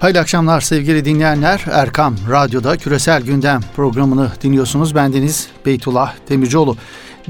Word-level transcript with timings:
Hayırlı 0.00 0.20
akşamlar 0.20 0.60
sevgili 0.60 1.04
dinleyenler. 1.04 1.64
Erkam 1.70 2.16
Radyo'da 2.30 2.76
Küresel 2.76 3.22
Gündem 3.22 3.60
programını 3.76 4.30
dinliyorsunuz. 4.42 4.94
Bendeniz 4.94 5.48
Beytullah 5.66 6.14
Demircioğlu. 6.28 6.76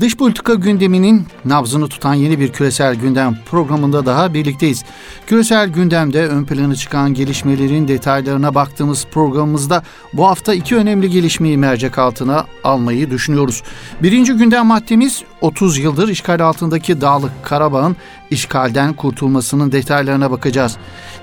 Dış 0.01 0.17
politika 0.17 0.55
gündeminin 0.55 1.27
nabzını 1.45 1.89
tutan 1.89 2.15
yeni 2.15 2.41
bir 2.41 2.53
küresel 2.53 2.95
gündem 2.95 3.39
programında 3.51 4.07
daha 4.07 4.35
birlikteyiz. 4.35 4.85
Küresel 5.27 5.69
gündemde 5.69 6.27
ön 6.29 6.45
plana 6.45 6.75
çıkan 6.75 7.14
gelişmelerin 7.14 7.89
detaylarına 7.89 8.55
baktığımız 8.55 9.07
programımızda 9.11 9.82
bu 10.13 10.27
hafta 10.27 10.55
iki 10.55 10.77
önemli 10.77 11.11
gelişmeyi 11.11 11.59
mercek 11.59 11.99
altına 11.99 12.46
almayı 12.64 13.11
düşünüyoruz. 13.11 13.63
Birinci 14.03 14.32
gündem 14.32 14.67
maddemiz 14.67 15.23
30 15.41 15.79
yıldır 15.79 16.09
işgal 16.09 16.41
altındaki 16.41 17.01
Dağlık 17.01 17.33
Karabağ'ın 17.43 17.96
işgalden 18.30 18.93
kurtulmasının 18.93 19.73
detaylarına 19.73 20.30
bakacağız. 20.30 20.77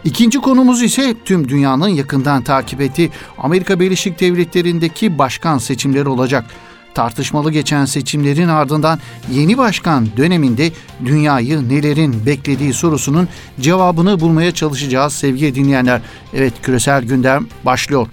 İkinci 0.03 0.39
konumuz 0.39 0.83
ise 0.83 1.15
tüm 1.25 1.49
dünyanın 1.49 1.87
yakından 1.87 2.43
takip 2.43 2.81
ettiği 2.81 3.11
Amerika 3.37 3.79
Birleşik 3.79 4.19
Devletleri'ndeki 4.19 5.17
başkan 5.17 5.57
seçimleri 5.57 6.09
olacak 6.09 6.45
tartışmalı 6.95 7.51
geçen 7.51 7.85
seçimlerin 7.85 8.47
ardından 8.47 8.99
yeni 9.31 9.57
başkan 9.57 10.07
döneminde 10.17 10.71
dünyayı 11.05 11.69
nelerin 11.69 12.25
beklediği 12.25 12.73
sorusunun 12.73 13.27
cevabını 13.59 14.19
bulmaya 14.19 14.51
çalışacağız 14.51 15.13
sevgili 15.13 15.55
dinleyenler. 15.55 16.01
Evet 16.33 16.53
küresel 16.63 17.03
gündem 17.03 17.47
başlıyor. 17.65 18.07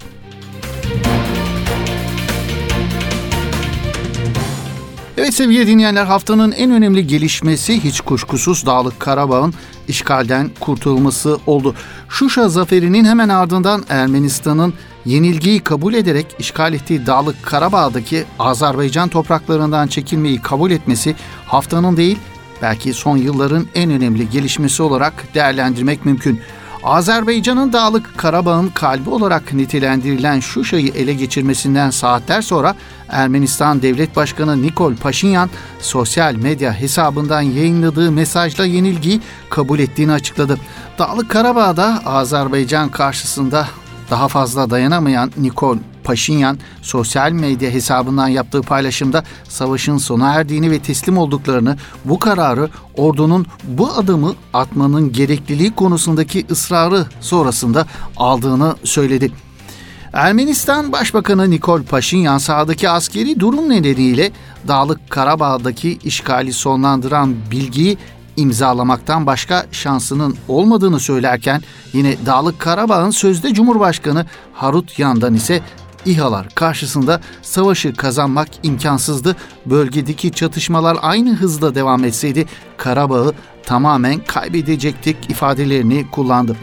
Evet 5.17 5.33
sevgili 5.33 5.67
dinleyenler 5.67 6.05
haftanın 6.05 6.51
en 6.51 6.71
önemli 6.71 7.07
gelişmesi 7.07 7.83
hiç 7.83 8.01
kuşkusuz 8.01 8.65
Dağlık 8.65 8.99
Karabağ'ın 8.99 9.53
işgalden 9.87 10.49
kurtulması 10.59 11.37
oldu. 11.47 11.75
Şuşa 12.09 12.49
zaferinin 12.49 13.05
hemen 13.05 13.29
ardından 13.29 13.83
Ermenistan'ın 13.89 14.73
yenilgiyi 15.05 15.59
kabul 15.59 15.93
ederek 15.93 16.35
işgal 16.39 16.73
ettiği 16.73 17.05
Dağlık 17.05 17.43
Karabağ'daki 17.43 18.25
Azerbaycan 18.39 19.09
topraklarından 19.09 19.87
çekilmeyi 19.87 20.41
kabul 20.41 20.71
etmesi 20.71 21.15
haftanın 21.45 21.97
değil 21.97 22.17
belki 22.61 22.93
son 22.93 23.17
yılların 23.17 23.67
en 23.75 23.91
önemli 23.91 24.29
gelişmesi 24.29 24.83
olarak 24.83 25.13
değerlendirmek 25.33 26.05
mümkün. 26.05 26.41
Azerbaycan'ın 26.83 27.73
Dağlık 27.73 28.17
Karabağ'ın 28.17 28.67
kalbi 28.67 29.09
olarak 29.09 29.53
nitelendirilen 29.53 30.39
Şuşa'yı 30.39 30.93
ele 30.93 31.13
geçirmesinden 31.13 31.89
saatler 31.89 32.41
sonra 32.41 32.75
Ermenistan 33.09 33.81
Devlet 33.81 34.15
Başkanı 34.15 34.61
Nikol 34.61 34.95
Paşinyan 34.95 35.49
sosyal 35.79 36.35
medya 36.35 36.73
hesabından 36.73 37.41
yayınladığı 37.41 38.11
mesajla 38.11 38.65
yenilgiyi 38.65 39.21
kabul 39.49 39.79
ettiğini 39.79 40.11
açıkladı. 40.11 40.57
Dağlık 40.99 41.29
Karabağ'da 41.29 42.01
Azerbaycan 42.05 42.89
karşısında 42.89 43.67
daha 44.13 44.27
fazla 44.27 44.69
dayanamayan 44.69 45.31
Nikol 45.37 45.77
Paşinyan 46.03 46.57
sosyal 46.81 47.31
medya 47.31 47.71
hesabından 47.71 48.27
yaptığı 48.27 48.61
paylaşımda 48.61 49.23
savaşın 49.49 49.97
sona 49.97 50.33
erdiğini 50.33 50.71
ve 50.71 50.79
teslim 50.79 51.17
olduklarını, 51.17 51.77
bu 52.05 52.19
kararı 52.19 52.69
ordunun 52.97 53.45
bu 53.63 53.91
adımı 53.91 54.33
atmanın 54.53 55.11
gerekliliği 55.11 55.71
konusundaki 55.71 56.45
ısrarı 56.51 57.05
sonrasında 57.21 57.85
aldığını 58.17 58.75
söyledi. 58.83 59.31
Ermenistan 60.13 60.91
Başbakanı 60.91 61.49
Nikol 61.49 61.83
Paşinyan 61.83 62.37
sahadaki 62.37 62.89
askeri 62.89 63.39
durum 63.39 63.69
nedeniyle 63.69 64.31
Dağlık 64.67 65.09
Karabağ'daki 65.09 65.99
işgali 66.03 66.53
sonlandıran 66.53 67.35
bilgiyi 67.51 67.97
imzalamaktan 68.37 69.25
başka 69.25 69.65
şansının 69.71 70.35
olmadığını 70.47 70.99
söylerken 70.99 71.61
yine 71.93 72.25
Dağlık 72.25 72.59
Karabağ'ın 72.59 73.09
sözde 73.09 73.53
Cumhurbaşkanı 73.53 74.25
Harut 74.53 74.99
Yandan 74.99 75.33
ise 75.33 75.61
İHA'lar 76.05 76.49
karşısında 76.49 77.21
savaşı 77.41 77.93
kazanmak 77.93 78.47
imkansızdı. 78.63 79.35
Bölgedeki 79.65 80.31
çatışmalar 80.31 80.97
aynı 81.01 81.35
hızla 81.35 81.75
devam 81.75 82.03
etseydi 82.03 82.45
Karabağ'ı 82.77 83.33
tamamen 83.65 84.19
kaybedecektik 84.19 85.29
ifadelerini 85.29 86.11
kullandı. 86.11 86.55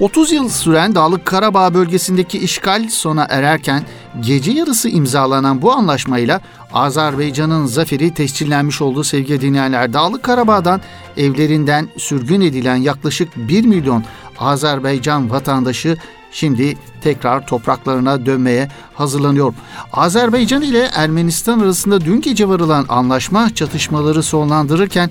30 0.00 0.32
yıl 0.32 0.48
süren 0.48 0.94
Dağlık 0.94 1.26
Karabağ 1.26 1.74
bölgesindeki 1.74 2.38
işgal 2.38 2.88
sona 2.88 3.26
ererken 3.30 3.82
gece 4.20 4.52
yarısı 4.52 4.88
imzalanan 4.88 5.62
bu 5.62 5.72
anlaşmayla 5.72 6.40
Azerbaycan'ın 6.72 7.66
zaferi 7.66 8.14
tescillenmiş 8.14 8.82
olduğu 8.82 9.04
sevgili 9.04 9.40
dinleyenler. 9.40 9.92
Dağlık 9.92 10.22
Karabağ'dan 10.22 10.80
evlerinden 11.16 11.88
sürgün 11.96 12.40
edilen 12.40 12.76
yaklaşık 12.76 13.28
1 13.36 13.64
milyon 13.64 14.04
Azerbaycan 14.38 15.30
vatandaşı 15.30 15.96
şimdi 16.32 16.78
tekrar 17.00 17.46
topraklarına 17.46 18.26
dönmeye 18.26 18.68
hazırlanıyor. 18.94 19.54
Azerbaycan 19.92 20.62
ile 20.62 20.90
Ermenistan 20.94 21.60
arasında 21.60 22.00
dün 22.00 22.20
gece 22.20 22.48
varılan 22.48 22.86
anlaşma 22.88 23.54
çatışmaları 23.54 24.22
sonlandırırken 24.22 25.10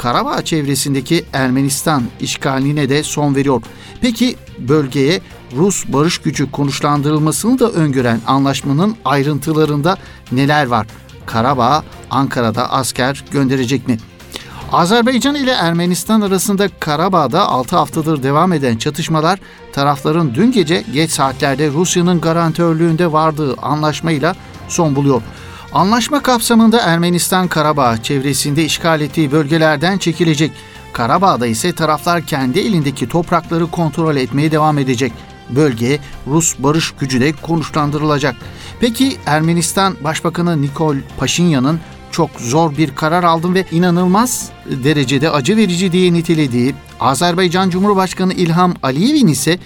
Karabağ 0.00 0.42
çevresindeki 0.44 1.24
Ermenistan 1.32 2.02
işgaline 2.20 2.88
de 2.88 3.02
son 3.02 3.34
veriyor. 3.34 3.62
Peki 4.00 4.36
bölgeye 4.58 5.20
Rus 5.56 5.84
barış 5.88 6.18
gücü 6.18 6.50
konuşlandırılmasını 6.50 7.58
da 7.58 7.70
öngören 7.70 8.20
anlaşmanın 8.26 8.96
ayrıntılarında 9.04 9.96
neler 10.32 10.66
var? 10.66 10.86
Karabağ 11.26 11.84
Ankara'da 12.10 12.70
asker 12.70 13.24
gönderecek 13.30 13.88
mi? 13.88 13.98
Azerbaycan 14.72 15.34
ile 15.34 15.50
Ermenistan 15.52 16.20
arasında 16.20 16.68
Karabağ'da 16.80 17.48
6 17.48 17.76
haftadır 17.76 18.22
devam 18.22 18.52
eden 18.52 18.76
çatışmalar 18.76 19.38
tarafların 19.72 20.34
dün 20.34 20.52
gece 20.52 20.84
geç 20.92 21.10
saatlerde 21.10 21.70
Rusya'nın 21.70 22.20
garantörlüğünde 22.20 23.12
vardığı 23.12 23.54
anlaşmayla 23.56 24.34
son 24.68 24.96
buluyor. 24.96 25.22
Anlaşma 25.72 26.22
kapsamında 26.22 26.80
Ermenistan 26.80 27.48
Karabağ 27.48 28.02
çevresinde 28.02 28.64
işgal 28.64 29.00
ettiği 29.00 29.32
bölgelerden 29.32 29.98
çekilecek. 29.98 30.52
Karabağ'da 30.92 31.46
ise 31.46 31.72
taraflar 31.72 32.26
kendi 32.26 32.58
elindeki 32.58 33.08
toprakları 33.08 33.66
kontrol 33.66 34.16
etmeye 34.16 34.52
devam 34.52 34.78
edecek. 34.78 35.12
Bölgeye 35.50 35.98
Rus 36.26 36.54
barış 36.58 36.90
gücü 36.90 37.20
de 37.20 37.32
konuşlandırılacak. 37.32 38.36
Peki 38.80 39.16
Ermenistan 39.26 39.96
Başbakanı 40.04 40.62
Nikol 40.62 40.96
Paşinyan'ın 41.18 41.80
çok 42.10 42.30
zor 42.38 42.76
bir 42.76 42.94
karar 42.94 43.24
aldım 43.24 43.54
ve 43.54 43.64
inanılmaz 43.70 44.48
derecede 44.84 45.30
acı 45.30 45.56
verici 45.56 45.92
diye 45.92 46.12
nitelediği 46.12 46.74
Azerbaycan 47.00 47.70
Cumhurbaşkanı 47.70 48.32
İlham 48.32 48.74
Aliyev'in 48.82 49.26
ise 49.26 49.58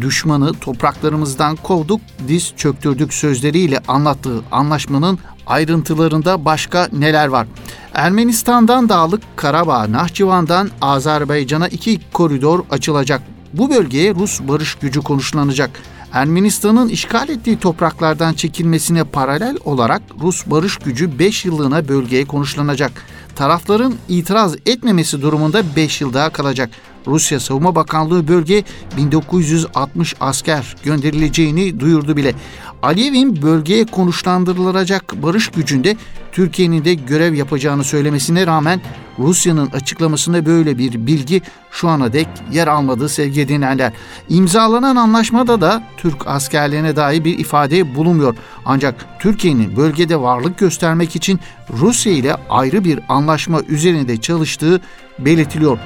düşmanı 0.00 0.54
topraklarımızdan 0.54 1.56
kovduk, 1.56 2.00
diz 2.28 2.52
çöktürdük 2.56 3.14
sözleriyle 3.14 3.80
anlattığı 3.88 4.42
anlaşmanın 4.52 5.18
ayrıntılarında 5.46 6.44
başka 6.44 6.88
neler 6.92 7.28
var? 7.28 7.46
Ermenistan'dan 7.94 8.88
Dağlık 8.88 9.22
Karabağ, 9.36 9.92
Nahçıvan'dan 9.92 10.70
Azerbaycan'a 10.80 11.68
iki 11.68 12.00
koridor 12.12 12.64
açılacak. 12.70 13.22
Bu 13.52 13.70
bölgeye 13.70 14.14
Rus 14.14 14.40
barış 14.40 14.74
gücü 14.74 15.00
konuşlanacak. 15.00 15.70
Ermenistan'ın 16.12 16.88
işgal 16.88 17.28
ettiği 17.28 17.58
topraklardan 17.58 18.34
çekilmesine 18.34 19.04
paralel 19.04 19.56
olarak 19.64 20.02
Rus 20.20 20.46
barış 20.46 20.76
gücü 20.76 21.18
5 21.18 21.44
yıllığına 21.44 21.88
bölgeye 21.88 22.24
konuşlanacak. 22.24 22.92
Tarafların 23.36 23.94
itiraz 24.08 24.56
etmemesi 24.66 25.22
durumunda 25.22 25.62
5 25.76 26.00
yıl 26.00 26.14
daha 26.14 26.30
kalacak. 26.30 26.70
Rusya 27.06 27.40
Savunma 27.40 27.74
Bakanlığı 27.74 28.28
bölge 28.28 28.64
1960 28.96 30.14
asker 30.20 30.76
gönderileceğini 30.84 31.80
duyurdu 31.80 32.16
bile. 32.16 32.34
Aliyev'in 32.82 33.42
bölgeye 33.42 33.84
konuşlandırılacak 33.84 35.22
barış 35.22 35.48
gücünde 35.48 35.96
Türkiye'nin 36.32 36.84
de 36.84 36.94
görev 36.94 37.34
yapacağını 37.34 37.84
söylemesine 37.84 38.46
rağmen 38.46 38.80
Rusya'nın 39.18 39.70
açıklamasında 39.70 40.46
böyle 40.46 40.78
bir 40.78 41.06
bilgi 41.06 41.42
şu 41.70 41.88
ana 41.88 42.12
dek 42.12 42.28
yer 42.52 42.66
almadı 42.66 43.08
sevgili 43.08 43.48
dinleyenler. 43.48 43.92
İmzalanan 44.28 44.96
anlaşmada 44.96 45.60
da 45.60 45.82
Türk 45.96 46.26
askerlerine 46.26 46.96
dair 46.96 47.24
bir 47.24 47.38
ifade 47.38 47.94
bulunmuyor. 47.94 48.36
Ancak 48.64 49.06
Türkiye'nin 49.20 49.76
bölgede 49.76 50.20
varlık 50.20 50.58
göstermek 50.58 51.16
için 51.16 51.40
Rusya 51.72 52.12
ile 52.12 52.34
ayrı 52.50 52.84
bir 52.84 53.00
anlaşma 53.08 53.60
üzerinde 53.60 54.20
çalıştığı 54.20 54.80
belirtiliyor. 55.18 55.78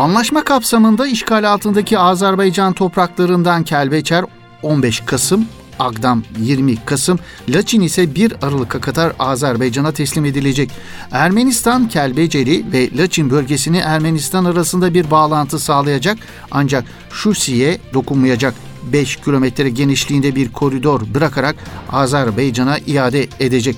Anlaşma 0.00 0.44
kapsamında 0.44 1.06
işgal 1.06 1.52
altındaki 1.52 1.98
Azerbaycan 1.98 2.72
topraklarından 2.72 3.64
Kelbeçer 3.64 4.24
15 4.62 5.00
Kasım, 5.00 5.46
Agdam 5.78 6.22
20 6.38 6.84
Kasım, 6.84 7.18
Laçin 7.48 7.80
ise 7.80 8.14
1 8.14 8.32
Aralık'a 8.42 8.80
kadar 8.80 9.12
Azerbaycan'a 9.18 9.92
teslim 9.92 10.24
edilecek. 10.24 10.70
Ermenistan 11.12 11.88
Kelbeceri 11.88 12.64
ve 12.72 12.96
Laçin 12.96 13.30
bölgesini 13.30 13.78
Ermenistan 13.78 14.44
arasında 14.44 14.94
bir 14.94 15.10
bağlantı 15.10 15.58
sağlayacak 15.58 16.18
ancak 16.50 16.84
Şusi'ye 17.10 17.78
dokunmayacak. 17.94 18.54
5 18.92 19.16
kilometre 19.16 19.70
genişliğinde 19.70 20.34
bir 20.34 20.52
koridor 20.52 21.00
bırakarak 21.14 21.56
Azerbaycan'a 21.92 22.78
iade 22.78 23.26
edecek. 23.40 23.76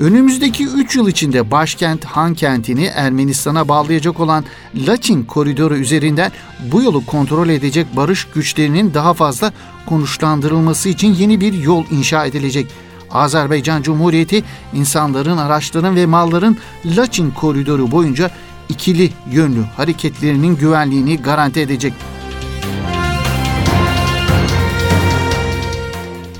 Önümüzdeki 0.00 0.66
3 0.66 0.96
yıl 0.96 1.08
içinde 1.08 1.50
başkent 1.50 2.04
Han 2.04 2.34
kentini 2.34 2.84
Ermenistan'a 2.84 3.68
bağlayacak 3.68 4.20
olan 4.20 4.44
Laçin 4.74 5.24
koridoru 5.24 5.76
üzerinden 5.76 6.32
bu 6.72 6.82
yolu 6.82 7.06
kontrol 7.06 7.48
edecek 7.48 7.86
barış 7.96 8.24
güçlerinin 8.34 8.94
daha 8.94 9.14
fazla 9.14 9.52
konuşlandırılması 9.86 10.88
için 10.88 11.14
yeni 11.14 11.40
bir 11.40 11.52
yol 11.52 11.84
inşa 11.90 12.26
edilecek. 12.26 12.66
Azerbaycan 13.10 13.82
Cumhuriyeti 13.82 14.44
insanların, 14.74 15.36
araçların 15.36 15.96
ve 15.96 16.06
malların 16.06 16.56
Laçin 16.84 17.30
koridoru 17.30 17.90
boyunca 17.90 18.30
ikili 18.68 19.10
yönlü 19.32 19.62
hareketlerinin 19.62 20.56
güvenliğini 20.56 21.22
garanti 21.22 21.60
edecek. 21.60 21.92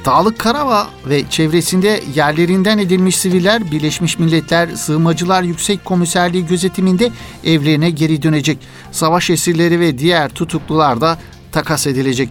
Dağlık 0.04 0.38
Karabağ 0.38 0.88
ve 1.06 1.22
çevresinde 1.30 2.00
yerlerinden 2.14 2.78
edilmiş 2.78 3.16
siviller 3.16 3.70
Birleşmiş 3.70 4.18
Milletler 4.18 4.68
Sığınmacılar 4.68 5.42
Yüksek 5.42 5.84
Komiserliği 5.84 6.46
gözetiminde 6.46 7.10
evlerine 7.44 7.90
geri 7.90 8.22
dönecek. 8.22 8.58
Savaş 8.92 9.30
esirleri 9.30 9.80
ve 9.80 9.98
diğer 9.98 10.28
tutuklular 10.28 11.00
da 11.00 11.18
takas 11.52 11.86
edilecek. 11.86 12.28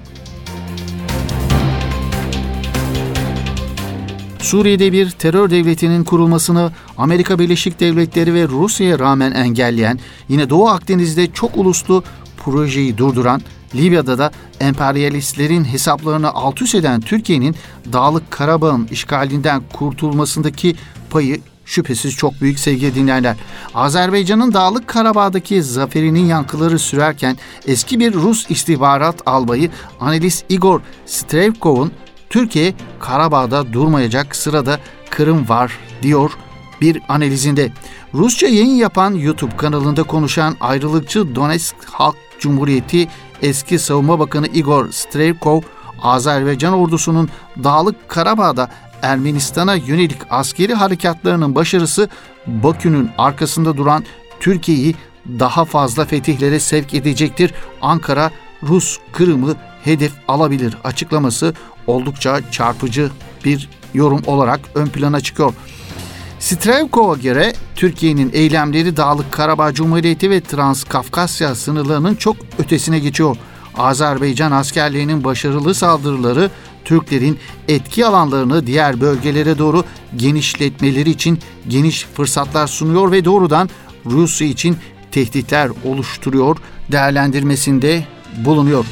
Suriye'de 4.39 4.91
bir 4.91 5.09
terör 5.09 5.49
devletinin 5.49 6.03
kurulmasını 6.03 6.71
Amerika 6.97 7.39
Birleşik 7.39 7.79
Devletleri 7.79 8.33
ve 8.33 8.47
Rusya'ya 8.47 8.99
rağmen 8.99 9.31
engelleyen, 9.31 9.99
yine 10.29 10.49
Doğu 10.49 10.67
Akdeniz'de 10.67 11.31
çok 11.31 11.57
uluslu 11.57 12.03
projeyi 12.37 12.97
durduran, 12.97 13.41
Libya'da 13.75 14.17
da 14.17 14.31
emperyalistlerin 14.59 15.63
hesaplarını 15.63 16.29
alt 16.33 16.61
üst 16.61 16.75
eden 16.75 17.01
Türkiye'nin 17.01 17.55
Dağlık 17.93 18.31
Karabağ'ın 18.31 18.87
işgalinden 18.91 19.61
kurtulmasındaki 19.73 20.75
payı 21.09 21.41
şüphesiz 21.65 22.15
çok 22.15 22.41
büyük 22.41 22.59
sevgili 22.59 22.95
dinleyenler. 22.95 23.35
Azerbaycan'ın 23.73 24.53
Dağlık 24.53 24.87
Karabağ'daki 24.87 25.63
zaferinin 25.63 26.25
yankıları 26.25 26.79
sürerken 26.79 27.37
eski 27.67 27.99
bir 27.99 28.13
Rus 28.13 28.51
istihbarat 28.51 29.15
albayı 29.25 29.69
Analiz 29.99 30.43
Igor 30.49 30.81
Strevkov'un 31.05 31.91
Türkiye 32.29 32.73
Karabağ'da 32.99 33.73
durmayacak 33.73 34.35
sırada 34.35 34.79
Kırım 35.09 35.49
var 35.49 35.77
diyor 36.01 36.31
bir 36.81 37.01
analizinde. 37.09 37.71
Rusça 38.13 38.47
yayın 38.47 38.75
yapan 38.75 39.13
YouTube 39.13 39.57
kanalında 39.57 40.03
konuşan 40.03 40.55
ayrılıkçı 40.59 41.35
Donetsk 41.35 41.75
Halk 41.85 42.15
Cumhuriyeti 42.39 43.07
eski 43.41 43.79
Savunma 43.79 44.19
Bakanı 44.19 44.47
Igor 44.47 44.91
Strelkov, 44.91 45.61
Azerbaycan 46.01 46.73
ordusunun 46.73 47.29
Dağlık 47.63 48.09
Karabağ'da 48.09 48.71
Ermenistan'a 49.01 49.75
yönelik 49.75 50.17
askeri 50.29 50.73
harekatlarının 50.73 51.55
başarısı 51.55 52.09
Bakü'nün 52.47 53.09
arkasında 53.17 53.77
duran 53.77 54.05
Türkiye'yi 54.39 54.95
daha 55.39 55.65
fazla 55.65 56.05
fetihlere 56.05 56.59
sevk 56.59 56.93
edecektir. 56.93 57.53
Ankara 57.81 58.31
Rus 58.63 58.99
Kırım'ı 59.11 59.55
hedef 59.83 60.11
alabilir 60.27 60.77
açıklaması 60.83 61.53
oldukça 61.87 62.51
çarpıcı 62.51 63.11
bir 63.45 63.69
yorum 63.93 64.21
olarak 64.25 64.59
ön 64.75 64.85
plana 64.87 65.21
çıkıyor. 65.21 65.53
Strelkov'a 66.41 67.17
göre 67.17 67.53
Türkiye'nin 67.75 68.31
eylemleri 68.33 68.97
Dağlık 68.97 69.31
Karabağ 69.31 69.73
Cumhuriyeti 69.73 70.29
ve 70.29 70.41
Transkafkasya 70.41 71.55
sınırlarının 71.55 72.15
çok 72.15 72.35
ötesine 72.59 72.99
geçiyor. 72.99 73.37
Azerbaycan 73.77 74.51
askerlerinin 74.51 75.23
başarılı 75.23 75.73
saldırıları 75.73 76.49
Türklerin 76.85 77.39
etki 77.67 78.05
alanlarını 78.05 78.67
diğer 78.67 79.01
bölgelere 79.01 79.57
doğru 79.57 79.83
genişletmeleri 80.15 81.09
için 81.09 81.39
geniş 81.67 82.05
fırsatlar 82.05 82.67
sunuyor 82.67 83.11
ve 83.11 83.25
doğrudan 83.25 83.69
Rusya 84.05 84.47
için 84.47 84.77
tehditler 85.11 85.69
oluşturuyor 85.85 86.57
değerlendirmesinde 86.91 88.05
bulunuyor. 88.45 88.85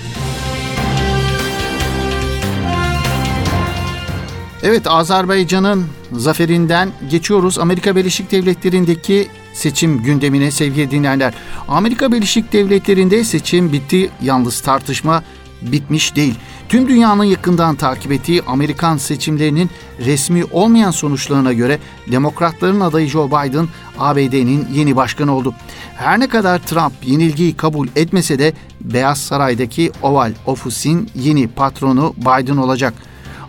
Evet 4.64 4.88
Azerbaycan'ın 4.88 5.86
zaferinden 6.12 6.90
geçiyoruz. 7.10 7.60
Amerika 7.60 7.96
Birleşik 7.96 8.32
Devletleri'ndeki 8.32 9.28
seçim 9.54 10.04
gündemine 10.04 10.52
sevgili 10.52 10.92
dinleyenler. 10.92 11.34
Amerika 11.68 12.12
Birleşik 12.12 12.54
Devletleri'nde 12.54 13.24
seçim 13.24 13.74
bitti 13.74 14.10
yalnız 14.22 14.62
tartışma 14.62 15.24
bitmiş 15.62 16.16
değil. 16.16 16.36
Tüm 16.70 16.88
dünyanın 16.88 17.24
yakından 17.24 17.76
takip 17.76 18.12
ettiği 18.12 18.42
Amerikan 18.48 18.98
seçimlerinin 18.98 19.70
resmi 20.00 20.44
olmayan 20.52 20.92
sonuçlarına 20.92 21.54
göre 21.54 21.80
Demokratların 22.12 22.80
adayı 22.80 23.08
Joe 23.08 23.28
Biden 23.28 23.68
ABD'nin 24.00 24.68
yeni 24.74 24.96
başkanı 24.96 25.36
oldu. 25.36 25.54
Her 25.96 26.20
ne 26.20 26.28
kadar 26.28 26.60
Trump 26.60 26.94
yenilgiyi 27.04 27.54
kabul 27.54 27.88
etmese 27.96 28.40
de 28.40 28.54
Beyaz 28.82 29.18
Saray'daki 29.18 29.92
Oval 30.02 30.34
Ofis'in 30.46 31.10
yeni 31.16 31.48
patronu 31.48 32.14
Biden 32.18 32.58
olacak. 32.58 32.94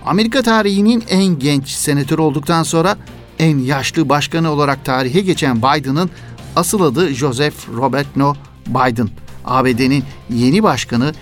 Amerika 0.07 0.43
tarihinin 0.43 1.05
en 1.09 1.39
genç 1.39 1.69
senatör 1.69 2.19
olduktan 2.19 2.63
sonra 2.63 2.97
en 3.39 3.59
yaşlı 3.59 4.09
başkanı 4.09 4.51
olarak 4.51 4.85
tarihe 4.85 5.21
geçen 5.21 5.57
Biden'ın 5.57 6.11
asıl 6.57 6.81
adı 6.81 7.09
Joseph 7.09 7.55
Robert 7.77 8.17
No 8.17 8.35
Biden. 8.67 9.09
ABD'nin 9.45 10.05
yeni 10.31 10.63
başkanı 10.63 11.13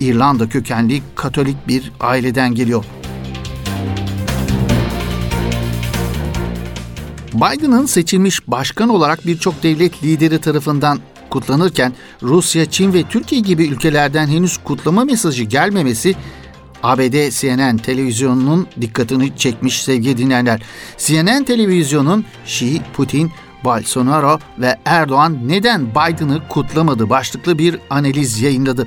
İrlanda 0.00 0.48
kökenli 0.48 1.02
Katolik 1.14 1.68
bir 1.68 1.92
aileden 2.00 2.54
geliyor. 2.54 2.84
Biden'ın 7.34 7.86
seçilmiş 7.86 8.48
başkan 8.48 8.88
olarak 8.88 9.26
birçok 9.26 9.62
devlet 9.62 10.04
lideri 10.04 10.40
tarafından 10.40 10.98
kutlanırken 11.30 11.92
Rusya, 12.22 12.70
Çin 12.70 12.92
ve 12.92 13.02
Türkiye 13.02 13.40
gibi 13.40 13.66
ülkelerden 13.66 14.26
henüz 14.26 14.56
kutlama 14.56 15.04
mesajı 15.04 15.44
gelmemesi 15.44 16.14
ABD 16.82 17.30
CNN 17.30 17.76
televizyonunun 17.76 18.66
dikkatini 18.80 19.36
çekmiş 19.36 19.82
sevgili 19.82 20.18
dinleyenler. 20.18 20.62
CNN 20.98 21.44
televizyonun 21.44 22.24
Şii, 22.46 22.82
Putin, 22.92 23.30
Bolsonaro 23.64 24.38
ve 24.58 24.76
Erdoğan 24.84 25.48
neden 25.48 25.90
Biden'ı 25.90 26.48
kutlamadı 26.48 27.10
başlıklı 27.10 27.58
bir 27.58 27.78
analiz 27.90 28.42
yayınladı. 28.42 28.86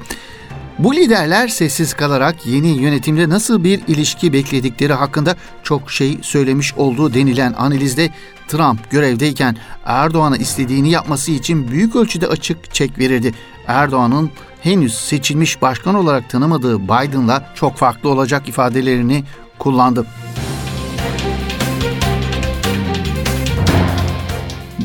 Bu 0.79 0.95
liderler 0.95 1.47
sessiz 1.47 1.93
kalarak 1.93 2.45
yeni 2.45 2.67
yönetimde 2.67 3.29
nasıl 3.29 3.63
bir 3.63 3.81
ilişki 3.87 4.33
bekledikleri 4.33 4.93
hakkında 4.93 5.35
çok 5.63 5.91
şey 5.91 6.17
söylemiş 6.21 6.73
olduğu 6.73 7.13
denilen 7.13 7.53
analizde 7.53 8.09
Trump 8.47 8.91
görevdeyken 8.91 9.57
Erdoğan'a 9.85 10.37
istediğini 10.37 10.89
yapması 10.91 11.31
için 11.31 11.71
büyük 11.71 11.95
ölçüde 11.95 12.27
açık 12.27 12.73
çek 12.73 12.99
verirdi. 12.99 13.33
Erdoğan'ın 13.67 14.29
henüz 14.61 14.93
seçilmiş 14.97 15.61
başkan 15.61 15.95
olarak 15.95 16.29
tanımadığı 16.29 16.83
Biden'la 16.83 17.51
çok 17.55 17.77
farklı 17.77 18.09
olacak 18.09 18.49
ifadelerini 18.49 19.23
kullandı. 19.59 20.05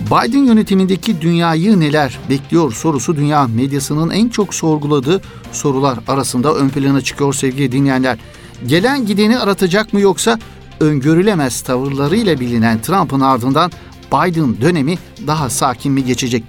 Biden 0.06 0.44
yönetimindeki 0.44 1.20
dünyayı 1.20 1.80
neler 1.80 2.18
bekliyor 2.30 2.72
sorusu 2.72 3.16
dünya 3.16 3.46
medyasının 3.46 4.10
en 4.10 4.28
çok 4.28 4.54
sorguladığı 4.54 5.20
sorular 5.52 5.98
arasında 6.08 6.54
ön 6.54 6.68
plana 6.68 7.00
çıkıyor 7.00 7.34
sevgili 7.34 7.72
dinleyenler. 7.72 8.18
Gelen 8.66 9.06
gideni 9.06 9.38
aratacak 9.38 9.92
mı 9.92 10.00
yoksa 10.00 10.38
öngörülemez 10.80 11.60
tavırlarıyla 11.60 12.40
bilinen 12.40 12.82
Trump'ın 12.82 13.20
ardından 13.20 13.72
Biden 14.12 14.60
dönemi 14.60 14.98
daha 15.26 15.50
sakin 15.50 15.92
mi 15.92 16.04
geçecek? 16.04 16.44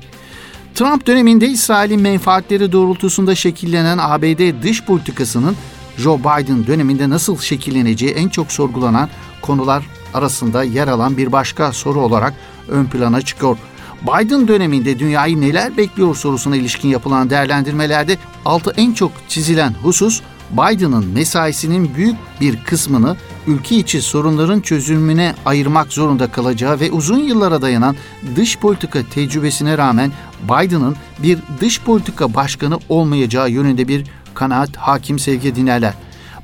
Trump 0.76 1.08
döneminde 1.08 1.48
İsrail'in 1.48 2.02
menfaatleri 2.02 2.72
doğrultusunda 2.72 3.36
şekillenen 3.36 3.98
ABD 4.02 4.64
dış 4.64 4.84
politikasının 4.84 5.56
Joe 5.98 6.20
Biden 6.20 6.68
döneminde 6.68 7.10
nasıl 7.10 7.38
şekilleneceği 7.38 8.12
en 8.12 8.30
çok 8.30 8.52
sorgulanan 8.52 9.10
konular 9.42 9.97
arasında 10.14 10.64
yer 10.64 10.88
alan 10.88 11.18
bir 11.18 11.32
başka 11.32 11.72
soru 11.72 12.00
olarak 12.02 12.34
ön 12.70 12.86
plana 12.86 13.22
çıkıyor. 13.22 13.58
Biden 14.02 14.48
döneminde 14.48 15.00
dünyayı 15.00 15.42
neler 15.42 15.78
bekliyor 15.78 16.16
sorusuna 16.16 16.56
ilişkin 16.56 16.90
yapılan 16.90 17.30
değerlendirmelerde 17.30 18.18
altı 18.46 18.74
en 18.78 18.94
çok 18.94 19.12
çizilen 19.28 19.74
husus 19.84 20.22
Biden'ın 20.52 21.06
mesaisinin 21.08 21.96
büyük 21.96 22.16
bir 22.42 22.64
kısmını 22.64 23.16
ülke 23.48 23.76
içi 23.76 24.02
sorunların 24.02 24.60
çözümüne 24.60 25.36
ayırmak 25.46 25.94
zorunda 25.94 26.32
kalacağı 26.32 26.80
ve 26.80 26.92
uzun 26.92 27.18
yıllara 27.18 27.62
dayanan 27.62 27.96
dış 28.36 28.58
politika 28.58 29.00
tecrübesine 29.14 29.78
rağmen 29.78 30.12
Biden'ın 30.44 30.96
bir 31.20 31.40
dış 31.62 31.82
politika 31.82 32.34
başkanı 32.34 32.80
olmayacağı 32.90 33.50
yönünde 33.50 33.88
bir 33.88 34.04
kanaat 34.34 34.78
hakim 34.78 35.20
sevgili 35.20 35.56
dinlerler. 35.56 35.94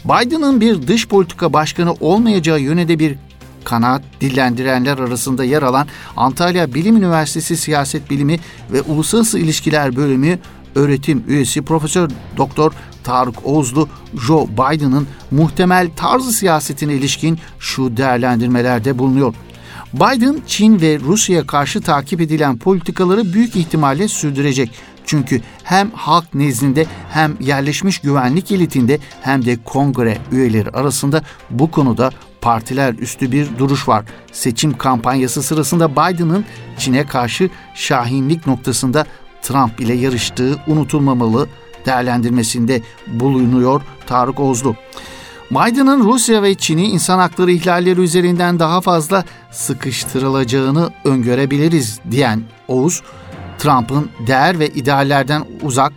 Biden'ın 0.05 0.61
bir 0.61 0.87
dış 0.87 1.07
politika 1.07 1.53
başkanı 1.53 1.93
olmayacağı 1.93 2.59
yönünde 2.59 2.99
bir 2.99 3.17
kanaat 3.63 4.03
dillendirenler 4.21 4.97
arasında 4.97 5.43
yer 5.43 5.61
alan 5.63 5.87
Antalya 6.17 6.73
Bilim 6.73 6.97
Üniversitesi 6.97 7.57
Siyaset 7.57 8.09
Bilimi 8.09 8.39
ve 8.71 8.81
Uluslararası 8.81 9.39
İlişkiler 9.39 9.95
Bölümü 9.95 10.39
öğretim 10.75 11.23
üyesi 11.27 11.61
Profesör 11.61 12.09
Doktor 12.37 12.73
Tarık 13.03 13.45
Ozlu, 13.47 13.89
Joe 14.27 14.47
Biden'ın 14.47 15.07
muhtemel 15.31 15.89
tarzı 15.95 16.31
siyasetine 16.31 16.93
ilişkin 16.93 17.39
şu 17.59 17.97
değerlendirmelerde 17.97 18.99
bulunuyor. 18.99 19.33
Biden, 19.93 20.41
Çin 20.47 20.81
ve 20.81 20.99
Rusya'ya 20.99 21.47
karşı 21.47 21.81
takip 21.81 22.21
edilen 22.21 22.57
politikaları 22.57 23.33
büyük 23.33 23.55
ihtimalle 23.55 24.07
sürdürecek. 24.07 24.71
Çünkü 25.05 25.41
hem 25.63 25.91
halk 25.91 26.33
nezdinde 26.33 26.85
hem 27.11 27.37
yerleşmiş 27.39 27.99
güvenlik 27.99 28.51
elitinde 28.51 28.99
hem 29.21 29.45
de 29.45 29.57
kongre 29.65 30.17
üyeleri 30.31 30.69
arasında 30.69 31.23
bu 31.49 31.71
konuda 31.71 32.11
partiler 32.43 32.93
üstü 32.93 33.31
bir 33.31 33.57
duruş 33.57 33.87
var. 33.87 34.05
Seçim 34.31 34.77
kampanyası 34.77 35.43
sırasında 35.43 35.91
Biden'ın 35.91 36.45
Çin'e 36.77 37.05
karşı 37.05 37.49
şahinlik 37.75 38.47
noktasında 38.47 39.05
Trump 39.41 39.79
ile 39.79 39.93
yarıştığı 39.93 40.59
unutulmamalı 40.67 41.47
değerlendirmesinde 41.85 42.81
bulunuyor 43.07 43.81
Tarık 44.07 44.39
Ozlu. 44.39 44.75
Biden'ın 45.51 46.03
Rusya 46.05 46.43
ve 46.43 46.55
Çin'i 46.55 46.85
insan 46.85 47.19
hakları 47.19 47.51
ihlalleri 47.51 48.01
üzerinden 48.01 48.59
daha 48.59 48.81
fazla 48.81 49.23
sıkıştırılacağını 49.51 50.89
öngörebiliriz 51.05 51.99
diyen 52.11 52.43
Oğuz, 52.67 53.01
Trump'ın 53.57 54.09
değer 54.27 54.59
ve 54.59 54.67
ideallerden 54.67 55.45
uzak, 55.61 55.93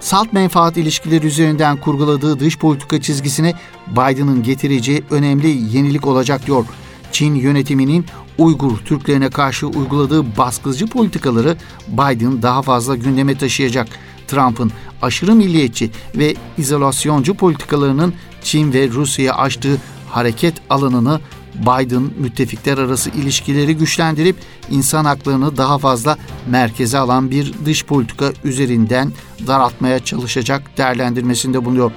salt 0.00 0.32
menfaat 0.32 0.76
ilişkileri 0.76 1.26
üzerinden 1.26 1.76
kurguladığı 1.76 2.40
dış 2.40 2.58
politika 2.58 3.00
çizgisine 3.00 3.54
Biden'ın 3.86 4.42
getireceği 4.42 5.02
önemli 5.10 5.48
yenilik 5.48 6.06
olacak 6.06 6.46
diyor. 6.46 6.64
Çin 7.12 7.34
yönetiminin 7.34 8.06
Uygur 8.38 8.78
Türklerine 8.78 9.30
karşı 9.30 9.66
uyguladığı 9.66 10.36
baskıcı 10.36 10.86
politikaları 10.86 11.56
Biden 11.88 12.42
daha 12.42 12.62
fazla 12.62 12.96
gündeme 12.96 13.38
taşıyacak. 13.38 13.88
Trump'ın 14.28 14.72
aşırı 15.02 15.34
milliyetçi 15.34 15.90
ve 16.14 16.34
izolasyoncu 16.58 17.34
politikalarının 17.34 18.14
Çin 18.42 18.72
ve 18.72 18.88
Rusya'ya 18.88 19.34
açtığı 19.34 19.78
hareket 20.08 20.54
alanını 20.70 21.20
Biden 21.60 22.02
müttefikler 22.18 22.78
arası 22.78 23.10
ilişkileri 23.10 23.76
güçlendirip 23.76 24.36
insan 24.70 25.04
haklarını 25.04 25.56
daha 25.56 25.78
fazla 25.78 26.18
merkeze 26.46 26.98
alan 26.98 27.30
bir 27.30 27.54
dış 27.64 27.84
politika 27.84 28.32
üzerinden 28.44 29.12
daraltmaya 29.46 30.04
çalışacak 30.04 30.78
değerlendirmesinde 30.78 31.64
bulunuyor. 31.64 31.92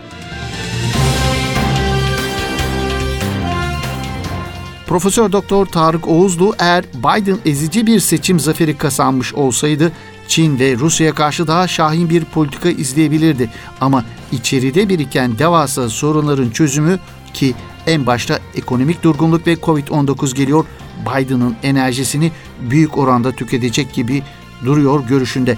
Profesör 4.87 5.31
Doktor 5.31 5.65
Tarık 5.65 6.07
Oğuzlu 6.07 6.55
eğer 6.59 6.85
Biden 6.93 7.37
ezici 7.45 7.87
bir 7.87 7.99
seçim 7.99 8.39
zaferi 8.39 8.77
kazanmış 8.77 9.33
olsaydı 9.33 9.91
Çin 10.27 10.59
ve 10.59 10.75
Rusya'ya 10.75 11.13
karşı 11.13 11.47
daha 11.47 11.67
şahin 11.67 12.09
bir 12.09 12.25
politika 12.25 12.69
izleyebilirdi. 12.69 13.49
Ama 13.81 14.05
içeride 14.31 14.89
biriken 14.89 15.39
devasa 15.39 15.89
sorunların 15.89 16.49
çözümü 16.49 16.99
ki 17.33 17.55
en 17.87 18.05
başta 18.05 18.39
ekonomik 18.55 19.03
durgunluk 19.03 19.47
ve 19.47 19.53
Covid-19 19.53 20.35
geliyor 20.35 20.65
Biden'ın 21.01 21.55
enerjisini 21.63 22.31
büyük 22.69 22.97
oranda 22.97 23.31
tüketecek 23.31 23.93
gibi 23.93 24.23
duruyor 24.65 25.07
görüşünde. 25.07 25.57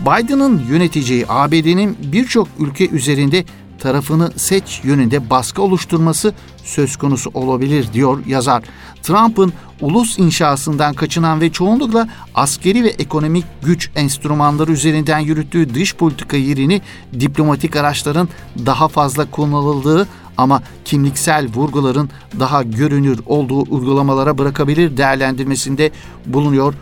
Biden'ın 0.00 0.62
yöneteceği 0.70 1.24
ABD'nin 1.28 1.96
birçok 2.12 2.48
ülke 2.58 2.88
üzerinde 2.88 3.44
tarafını 3.78 4.32
seç 4.36 4.80
yönünde 4.84 5.30
baskı 5.30 5.62
oluşturması 5.62 6.34
söz 6.64 6.96
konusu 6.96 7.30
olabilir 7.34 7.86
diyor 7.92 8.26
yazar. 8.26 8.62
Trump'ın 9.02 9.52
ulus 9.80 10.18
inşasından 10.18 10.94
kaçınan 10.94 11.40
ve 11.40 11.52
çoğunlukla 11.52 12.08
askeri 12.34 12.84
ve 12.84 12.88
ekonomik 12.88 13.44
güç 13.62 13.90
enstrümanları 13.96 14.72
üzerinden 14.72 15.18
yürüttüğü 15.18 15.74
dış 15.74 15.94
politika 15.96 16.36
yerini 16.36 16.80
diplomatik 17.20 17.76
araçların 17.76 18.28
daha 18.66 18.88
fazla 18.88 19.30
kullanıldığı 19.30 20.08
ama 20.38 20.62
kimliksel 20.84 21.46
vurguların 21.54 22.10
daha 22.40 22.62
görünür 22.62 23.20
olduğu 23.26 23.74
uygulamalara 23.74 24.38
bırakabilir 24.38 24.96
değerlendirmesinde 24.96 25.90
bulunuyor 26.26 26.74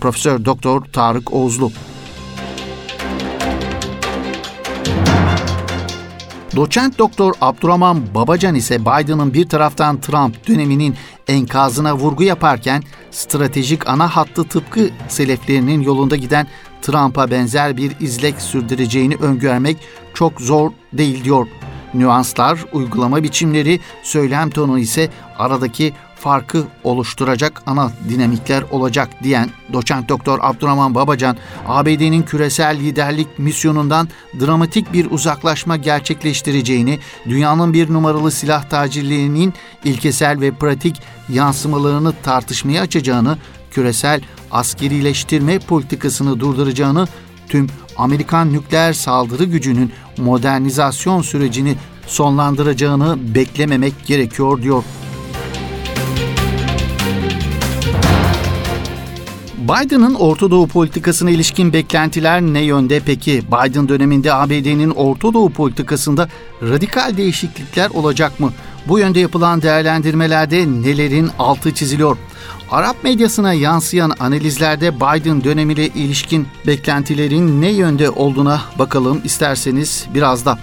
Profesör 0.00 0.44
Doktor 0.44 0.84
Tarık 0.84 1.32
Oğuzlu. 1.32 1.70
Doçent 6.56 6.98
Doktor 6.98 7.32
Abdurrahman 7.40 8.14
Babacan 8.14 8.54
ise 8.54 8.80
Biden'ın 8.80 9.34
bir 9.34 9.48
taraftan 9.48 10.00
Trump 10.00 10.48
döneminin 10.48 10.94
enkazına 11.28 11.96
vurgu 11.96 12.22
yaparken 12.22 12.82
stratejik 13.10 13.88
ana 13.88 14.16
hattı 14.16 14.44
tıpkı 14.44 14.90
seleflerinin 15.08 15.80
yolunda 15.80 16.16
giden 16.16 16.46
Trump'a 16.82 17.30
benzer 17.30 17.76
bir 17.76 17.92
izlek 18.00 18.40
sürdüreceğini 18.40 19.16
öngörmek 19.16 19.76
çok 20.14 20.40
zor 20.40 20.70
değil 20.92 21.24
diyor. 21.24 21.46
Nüanslar, 21.94 22.64
uygulama 22.72 23.22
biçimleri, 23.22 23.80
söylem 24.02 24.50
tonu 24.50 24.78
ise 24.78 25.08
aradaki 25.38 25.92
farkı 26.20 26.64
oluşturacak 26.84 27.62
ana 27.66 27.92
dinamikler 28.08 28.62
olacak 28.70 29.08
diyen 29.22 29.50
doçent 29.72 30.08
doktor 30.08 30.38
Abdurrahman 30.42 30.94
Babacan, 30.94 31.36
ABD'nin 31.66 32.22
küresel 32.22 32.76
liderlik 32.80 33.38
misyonundan 33.38 34.08
dramatik 34.40 34.92
bir 34.92 35.10
uzaklaşma 35.10 35.76
gerçekleştireceğini, 35.76 36.98
dünyanın 37.28 37.72
bir 37.72 37.92
numaralı 37.92 38.30
silah 38.30 38.64
tacirliğinin 38.64 39.54
ilkesel 39.84 40.40
ve 40.40 40.50
pratik 40.50 41.02
yansımalarını 41.28 42.12
tartışmaya 42.22 42.82
açacağını, 42.82 43.38
küresel 43.70 44.20
askerileştirme 44.50 45.58
politikasını 45.58 46.40
durduracağını, 46.40 47.08
tüm 47.48 47.66
Amerikan 48.00 48.52
nükleer 48.52 48.92
saldırı 48.92 49.44
gücünün 49.44 49.92
modernizasyon 50.16 51.22
sürecini 51.22 51.76
sonlandıracağını 52.06 53.34
beklememek 53.34 54.06
gerekiyor 54.06 54.62
diyor. 54.62 54.84
Biden'ın 59.58 60.14
Orta 60.14 60.50
Doğu 60.50 60.66
politikasına 60.66 61.30
ilişkin 61.30 61.72
beklentiler 61.72 62.42
ne 62.42 62.60
yönde 62.60 63.00
peki? 63.00 63.42
Biden 63.48 63.88
döneminde 63.88 64.34
ABD'nin 64.34 64.90
Orta 64.90 65.34
Doğu 65.34 65.50
politikasında 65.50 66.28
radikal 66.62 67.16
değişiklikler 67.16 67.90
olacak 67.90 68.40
mı? 68.40 68.52
Bu 68.88 68.98
yönde 68.98 69.20
yapılan 69.20 69.62
değerlendirmelerde 69.62 70.66
nelerin 70.66 71.30
altı 71.38 71.74
çiziliyor? 71.74 72.16
Arap 72.70 73.04
medyasına 73.04 73.52
yansıyan 73.52 74.12
analizlerde 74.20 74.96
Biden 74.96 75.44
dönemiyle 75.44 75.86
ilişkin 75.86 76.48
beklentilerin 76.66 77.60
ne 77.60 77.70
yönde 77.70 78.10
olduğuna 78.10 78.60
bakalım 78.78 79.20
isterseniz 79.24 80.06
biraz 80.14 80.46
da. 80.46 80.58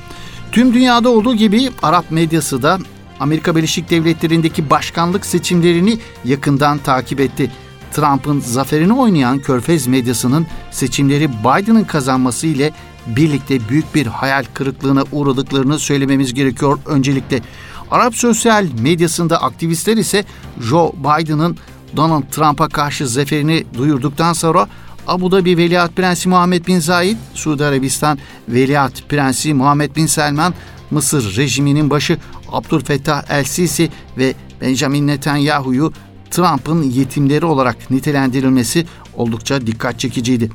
Tüm 0.51 0.73
dünyada 0.73 1.09
olduğu 1.09 1.35
gibi 1.35 1.69
Arap 1.83 2.11
medyası 2.11 2.63
da 2.63 2.79
Amerika 3.19 3.55
Birleşik 3.55 3.89
Devletleri'ndeki 3.89 4.69
başkanlık 4.69 5.25
seçimlerini 5.25 5.99
yakından 6.25 6.77
takip 6.77 7.19
etti. 7.19 7.51
Trump'ın 7.93 8.39
zaferini 8.39 8.93
oynayan 8.93 9.39
Körfez 9.39 9.87
medyasının 9.87 10.47
seçimleri 10.71 11.29
Biden'ın 11.29 11.83
kazanması 11.83 12.47
ile 12.47 12.73
birlikte 13.07 13.69
büyük 13.69 13.95
bir 13.95 14.05
hayal 14.05 14.45
kırıklığına 14.53 15.03
uğradıklarını 15.11 15.79
söylememiz 15.79 16.33
gerekiyor 16.33 16.79
öncelikle. 16.85 17.41
Arap 17.91 18.15
sosyal 18.15 18.65
medyasında 18.79 19.41
aktivistler 19.41 19.97
ise 19.97 20.25
Joe 20.61 20.91
Biden'ın 20.93 21.57
Donald 21.95 22.23
Trump'a 22.31 22.67
karşı 22.67 23.07
zaferini 23.07 23.63
duyurduktan 23.77 24.33
sonra 24.33 24.67
Abu 25.07 25.31
Dhabi 25.31 25.57
Veliaht 25.57 25.95
Prensi 25.95 26.29
Muhammed 26.29 26.67
Bin 26.67 26.79
Zayed, 26.79 27.17
Suudi 27.33 27.65
Arabistan 27.65 28.19
Veliaht 28.49 29.09
Prensi 29.09 29.53
Muhammed 29.53 29.95
Bin 29.95 30.05
Selman, 30.05 30.53
Mısır 30.91 31.37
rejiminin 31.37 31.89
başı 31.89 32.17
Abdülfettah 32.51 33.23
El-Sisi 33.29 33.89
ve 34.17 34.33
Benjamin 34.61 35.07
Netanyahu'yu 35.07 35.93
Trump'ın 36.31 36.83
yetimleri 36.83 37.45
olarak 37.45 37.91
nitelendirilmesi 37.91 38.85
oldukça 39.15 39.67
dikkat 39.67 39.99
çekiciydi. 39.99 40.49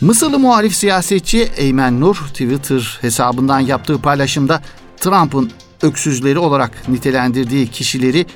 Mısırlı 0.00 0.38
muhalif 0.38 0.74
siyasetçi 0.74 1.48
Eymen 1.56 2.00
Nur 2.00 2.16
Twitter 2.16 2.98
hesabından 3.00 3.60
yaptığı 3.60 3.98
paylaşımda 3.98 4.62
Trump'ın 4.96 5.50
öksüzleri 5.82 6.38
olarak 6.38 6.88
nitelendirdiği 6.88 7.66
kişileri 7.66 8.26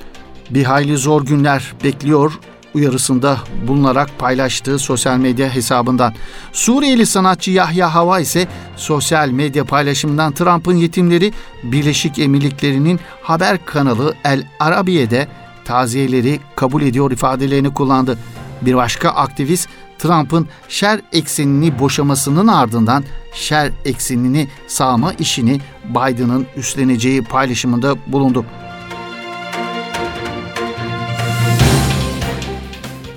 bir 0.49 0.63
hayli 0.63 0.97
zor 0.97 1.25
günler 1.25 1.73
bekliyor 1.83 2.39
uyarısında 2.75 3.37
bulunarak 3.67 4.19
paylaştığı 4.19 4.79
sosyal 4.79 5.17
medya 5.17 5.55
hesabından. 5.55 6.13
Suriyeli 6.53 7.05
sanatçı 7.05 7.51
Yahya 7.51 7.93
Hava 7.93 8.19
ise 8.19 8.47
sosyal 8.75 9.29
medya 9.29 9.63
paylaşımından 9.63 10.31
Trump'ın 10.31 10.75
yetimleri 10.75 11.33
Birleşik 11.63 12.19
Emirlikleri'nin 12.19 12.99
haber 13.21 13.65
kanalı 13.65 14.15
El 14.23 14.47
Arabiye'de 14.59 15.27
taziyeleri 15.65 16.39
kabul 16.55 16.81
ediyor 16.81 17.11
ifadelerini 17.11 17.73
kullandı. 17.73 18.17
Bir 18.61 18.75
başka 18.75 19.09
aktivist 19.09 19.69
Trump'ın 19.99 20.47
şer 20.69 20.99
eksenini 21.13 21.79
boşamasının 21.79 22.47
ardından 22.47 23.03
şer 23.33 23.71
eksenini 23.85 24.47
sağma 24.67 25.13
işini 25.13 25.61
Biden'ın 25.89 26.47
üstleneceği 26.55 27.21
paylaşımında 27.21 27.95
bulundu. 28.07 28.45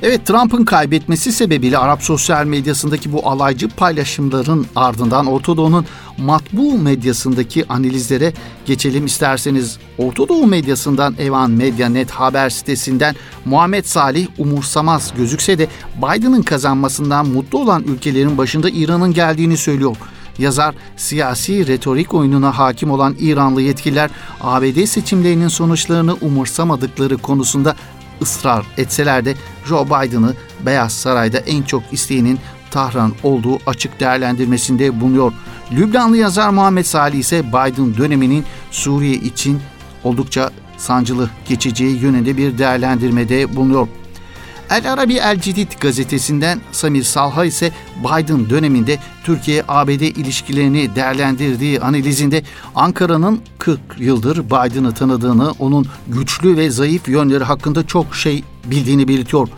Evet 0.02 0.26
Trump'ın 0.26 0.64
kaybetmesi 0.64 1.32
sebebiyle 1.32 1.78
Arap 1.78 2.02
sosyal 2.02 2.44
medyasındaki 2.44 3.12
bu 3.12 3.28
alaycı 3.28 3.68
paylaşımların 3.68 4.66
ardından 4.76 5.26
Orta 5.26 5.56
Doğu'nun 5.56 5.86
matbu 6.18 6.78
medyasındaki 6.78 7.68
analizlere 7.68 8.32
geçelim 8.66 9.06
isterseniz. 9.06 9.78
Orta 9.98 10.28
Doğu 10.28 10.46
medyasından 10.46 11.14
Evan 11.18 11.50
Medya 11.50 11.88
Net 11.88 12.10
haber 12.10 12.50
sitesinden 12.50 13.16
Muhammed 13.44 13.84
Salih 13.84 14.26
umursamaz 14.38 15.12
gözükse 15.16 15.58
de 15.58 15.68
Biden'ın 15.96 16.42
kazanmasından 16.42 17.28
mutlu 17.28 17.58
olan 17.58 17.82
ülkelerin 17.82 18.38
başında 18.38 18.70
İran'ın 18.70 19.12
geldiğini 19.12 19.56
söylüyor. 19.56 19.96
Yazar, 20.38 20.74
siyasi 20.96 21.66
retorik 21.66 22.14
oyununa 22.14 22.58
hakim 22.58 22.90
olan 22.90 23.16
İranlı 23.20 23.62
yetkililer 23.62 24.10
ABD 24.40 24.84
seçimlerinin 24.84 25.48
sonuçlarını 25.48 26.14
umursamadıkları 26.14 27.16
konusunda 27.16 27.76
ısrar 28.22 28.66
etseler 28.76 29.24
de 29.24 29.34
Joe 29.66 29.86
Biden'ı 29.86 30.34
Beyaz 30.66 30.92
Saray'da 30.92 31.38
en 31.38 31.62
çok 31.62 31.82
isteyenin 31.92 32.38
Tahran 32.70 33.12
olduğu 33.22 33.58
açık 33.66 34.00
değerlendirmesinde 34.00 35.00
bulunuyor. 35.00 35.32
Lübnanlı 35.72 36.16
yazar 36.16 36.50
Muhammed 36.50 36.84
Salih 36.84 37.18
ise 37.18 37.48
Biden 37.48 37.96
döneminin 37.96 38.44
Suriye 38.70 39.14
için 39.14 39.60
oldukça 40.04 40.50
sancılı 40.76 41.30
geçeceği 41.48 42.00
yönünde 42.00 42.36
bir 42.36 42.58
değerlendirmede 42.58 43.56
bulunuyor. 43.56 43.88
El 44.70 44.92
Arabi 44.92 45.14
El 45.14 45.40
Cidid 45.40 45.72
gazetesinden 45.80 46.60
Samir 46.72 47.02
Salha 47.02 47.44
ise 47.44 47.72
Biden 48.04 48.50
döneminde 48.50 48.98
Türkiye-ABD 49.24 50.00
ilişkilerini 50.00 50.94
değerlendirdiği 50.94 51.80
analizinde 51.80 52.42
Ankara'nın 52.74 53.40
40 53.58 53.80
yıldır 53.98 54.44
Biden'ı 54.44 54.94
tanıdığını, 54.94 55.52
onun 55.58 55.86
güçlü 56.08 56.56
ve 56.56 56.70
zayıf 56.70 57.08
yönleri 57.08 57.44
hakkında 57.44 57.86
çok 57.86 58.16
şey 58.16 58.44
bildiğini 58.64 59.08
belirtiyor. 59.08 59.48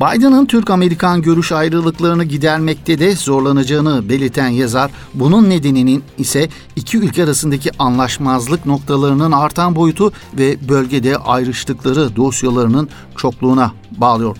Biden'ın 0.00 0.46
Türk-Amerikan 0.46 1.22
görüş 1.22 1.52
ayrılıklarını 1.52 2.24
gidermekte 2.24 2.98
de 2.98 3.16
zorlanacağını 3.16 4.08
belirten 4.08 4.48
yazar, 4.48 4.90
bunun 5.14 5.50
nedeninin 5.50 6.04
ise 6.18 6.48
iki 6.76 6.98
ülke 6.98 7.24
arasındaki 7.24 7.70
anlaşmazlık 7.78 8.66
noktalarının 8.66 9.32
artan 9.32 9.76
boyutu 9.76 10.12
ve 10.38 10.68
bölgede 10.68 11.16
ayrıştıkları 11.16 12.16
dosyalarının 12.16 12.88
çokluğuna 13.16 13.72
bağlıyor. 13.90 14.36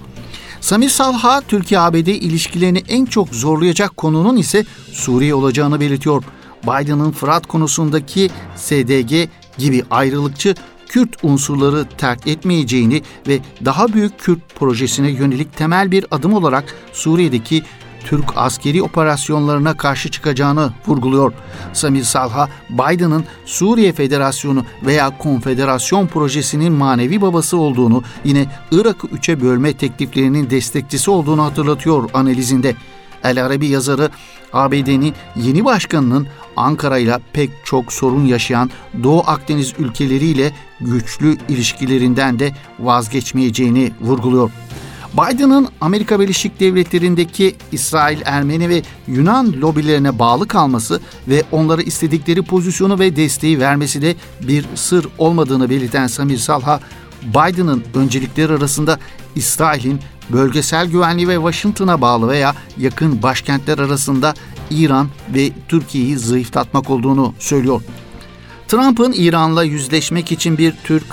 Samir 0.60 0.88
Salha, 0.88 1.40
Türkiye-ABD 1.40 2.06
ilişkilerini 2.06 2.82
en 2.88 3.04
çok 3.04 3.28
zorlayacak 3.28 3.96
konunun 3.96 4.36
ise 4.36 4.64
Suriye 4.92 5.34
olacağını 5.34 5.80
belirtiyor. 5.80 6.24
Biden'ın 6.62 7.10
Fırat 7.10 7.46
konusundaki 7.46 8.30
SDG 8.56 9.28
gibi 9.58 9.84
ayrılıkçı 9.90 10.54
Kürt 10.88 11.24
unsurları 11.24 11.84
terk 11.98 12.26
etmeyeceğini 12.26 13.02
ve 13.28 13.40
daha 13.64 13.88
büyük 13.92 14.18
Kürt 14.20 14.54
projesine 14.54 15.10
yönelik 15.10 15.56
temel 15.56 15.90
bir 15.90 16.06
adım 16.10 16.34
olarak 16.34 16.74
Suriye'deki 16.92 17.62
Türk 18.08 18.24
askeri 18.36 18.82
operasyonlarına 18.82 19.76
karşı 19.76 20.10
çıkacağını 20.10 20.72
vurguluyor. 20.86 21.32
Samir 21.72 22.02
Salha, 22.02 22.48
Biden'ın 22.70 23.24
Suriye 23.44 23.92
Federasyonu 23.92 24.64
veya 24.86 25.18
Konfederasyon 25.18 26.06
projesinin 26.06 26.72
manevi 26.72 27.20
babası 27.20 27.56
olduğunu, 27.56 28.02
yine 28.24 28.46
Irak'ı 28.70 29.06
üçe 29.06 29.40
bölme 29.40 29.72
tekliflerinin 29.72 30.50
destekçisi 30.50 31.10
olduğunu 31.10 31.44
hatırlatıyor 31.44 32.10
analizinde. 32.14 32.74
El 33.24 33.44
Arabi 33.46 33.66
yazarı 33.66 34.10
ABD'nin 34.52 35.14
yeni 35.36 35.64
başkanının 35.64 36.26
Ankara 36.56 36.98
ile 36.98 37.18
pek 37.32 37.50
çok 37.64 37.92
sorun 37.92 38.24
yaşayan 38.24 38.70
Doğu 39.02 39.22
Akdeniz 39.26 39.74
ülkeleriyle 39.78 40.52
güçlü 40.80 41.36
ilişkilerinden 41.48 42.38
de 42.38 42.52
vazgeçmeyeceğini 42.78 43.92
vurguluyor. 44.00 44.50
Biden'ın 45.14 45.68
Amerika 45.80 46.20
Birleşik 46.20 46.60
Devletleri'ndeki 46.60 47.56
İsrail, 47.72 48.20
Ermeni 48.24 48.68
ve 48.68 48.82
Yunan 49.06 49.52
lobilerine 49.52 50.18
bağlı 50.18 50.48
kalması 50.48 51.00
ve 51.28 51.42
onlara 51.52 51.82
istedikleri 51.82 52.42
pozisyonu 52.42 52.98
ve 52.98 53.16
desteği 53.16 53.60
vermesi 53.60 54.02
de 54.02 54.14
bir 54.40 54.64
sır 54.74 55.08
olmadığını 55.18 55.70
belirten 55.70 56.06
Samir 56.06 56.38
Salha, 56.38 56.80
Biden'ın 57.22 57.84
öncelikleri 57.94 58.52
arasında 58.52 58.98
İsrail'in 59.34 60.00
bölgesel 60.30 60.86
güvenliği 60.86 61.28
ve 61.28 61.34
Washington'a 61.34 62.00
bağlı 62.00 62.28
veya 62.28 62.54
yakın 62.78 63.22
başkentler 63.22 63.78
arasında 63.78 64.34
İran 64.70 65.08
ve 65.34 65.50
Türkiye'yi 65.68 66.18
zayıflatmak 66.18 66.90
olduğunu 66.90 67.34
söylüyor. 67.38 67.82
Trump'ın 68.68 69.12
İran'la 69.12 69.64
yüzleşmek 69.64 70.32
için 70.32 70.58
bir 70.58 70.74
Türk 70.84 71.04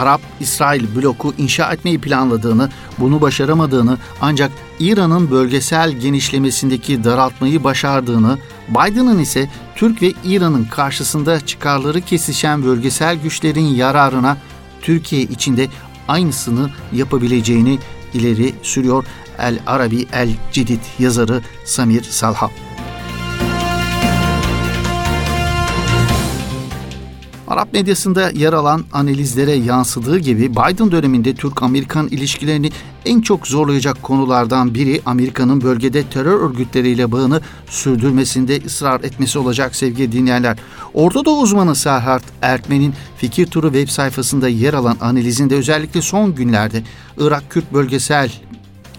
Arap-İsrail 0.00 0.96
bloku 0.96 1.34
inşa 1.38 1.72
etmeyi 1.72 2.00
planladığını, 2.00 2.70
bunu 2.98 3.20
başaramadığını 3.20 3.98
ancak 4.20 4.50
İran'ın 4.78 5.30
bölgesel 5.30 5.92
genişlemesindeki 5.92 7.04
daraltmayı 7.04 7.64
başardığını, 7.64 8.38
Biden'ın 8.68 9.18
ise 9.18 9.50
Türk 9.76 10.02
ve 10.02 10.12
İran'ın 10.24 10.64
karşısında 10.64 11.46
çıkarları 11.46 12.00
kesişen 12.00 12.64
bölgesel 12.64 13.16
güçlerin 13.16 13.74
yararına 13.74 14.36
Türkiye 14.82 15.22
içinde 15.22 15.68
aynısını 16.08 16.70
yapabileceğini 16.92 17.78
ileri 18.14 18.54
sürüyor 18.62 19.04
El 19.38 19.58
Arabi 19.66 20.06
El 20.12 20.30
Cidid 20.52 20.80
yazarı 20.98 21.40
Samir 21.64 22.02
Salha. 22.02 22.50
Arap 27.50 27.72
medyasında 27.72 28.30
yer 28.30 28.52
alan 28.52 28.84
analizlere 28.92 29.52
yansıdığı 29.52 30.18
gibi 30.18 30.50
Biden 30.50 30.90
döneminde 30.90 31.34
Türk-Amerikan 31.34 32.08
ilişkilerini 32.08 32.70
en 33.04 33.20
çok 33.20 33.46
zorlayacak 33.46 34.02
konulardan 34.02 34.74
biri 34.74 35.00
Amerika'nın 35.06 35.60
bölgede 35.60 36.02
terör 36.02 36.40
örgütleriyle 36.40 37.12
bağını 37.12 37.40
sürdürmesinde 37.66 38.60
ısrar 38.66 39.00
etmesi 39.00 39.38
olacak 39.38 39.76
sevgili 39.76 40.12
dinleyenler. 40.12 40.58
Orta 40.94 41.24
Doğu 41.24 41.40
uzmanı 41.40 41.74
Serhat 41.74 42.22
Erkmen'in 42.42 42.94
Fikir 43.16 43.46
Turu 43.46 43.72
web 43.72 43.88
sayfasında 43.88 44.48
yer 44.48 44.74
alan 44.74 44.96
analizinde 45.00 45.54
özellikle 45.54 46.02
son 46.02 46.34
günlerde 46.34 46.82
Irak 47.18 47.50
Kürt 47.50 47.72
bölgesel 47.72 48.32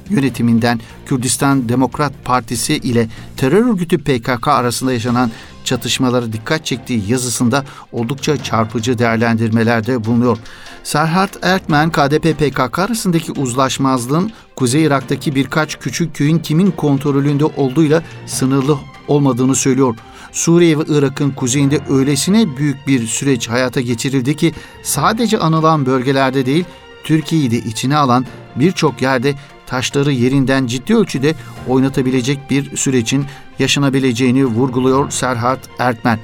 yönetiminden 0.09 0.79
Kürdistan 1.05 1.69
Demokrat 1.69 2.13
Partisi 2.23 2.73
ile 2.73 3.07
terör 3.37 3.65
örgütü 3.65 3.97
PKK 3.97 4.47
arasında 4.47 4.93
yaşanan 4.93 5.31
çatışmalara 5.63 6.33
dikkat 6.33 6.65
çektiği 6.65 7.11
yazısında 7.11 7.65
oldukça 7.91 8.43
çarpıcı 8.43 8.97
değerlendirmelerde 8.97 10.05
bulunuyor. 10.05 10.37
Serhat 10.83 11.37
Erkmen, 11.41 11.89
KDP-PKK 11.91 12.81
arasındaki 12.81 13.31
uzlaşmazlığın 13.31 14.31
Kuzey 14.55 14.83
Irak'taki 14.83 15.35
birkaç 15.35 15.79
küçük 15.79 16.15
köyün 16.15 16.39
kimin 16.39 16.71
kontrolünde 16.71 17.45
olduğuyla 17.45 18.03
sınırlı 18.25 18.77
olmadığını 19.07 19.55
söylüyor. 19.55 19.95
Suriye 20.31 20.79
ve 20.79 20.83
Irak'ın 20.87 21.31
kuzeyinde 21.31 21.79
öylesine 21.89 22.57
büyük 22.57 22.87
bir 22.87 23.07
süreç 23.07 23.49
hayata 23.49 23.81
geçirildi 23.81 24.35
ki 24.35 24.53
sadece 24.83 25.37
anılan 25.37 25.85
bölgelerde 25.85 26.45
değil, 26.45 26.65
Türkiye'yi 27.03 27.51
de 27.51 27.57
içine 27.57 27.97
alan 27.97 28.25
birçok 28.55 29.01
yerde 29.01 29.33
taşları 29.71 30.11
yerinden 30.11 30.67
ciddi 30.67 30.95
ölçüde 30.95 31.35
oynatabilecek 31.67 32.49
bir 32.49 32.77
sürecin 32.77 33.25
yaşanabileceğini 33.59 34.45
vurguluyor 34.45 35.11
Serhat 35.11 35.59
Ertmen. 35.79 36.19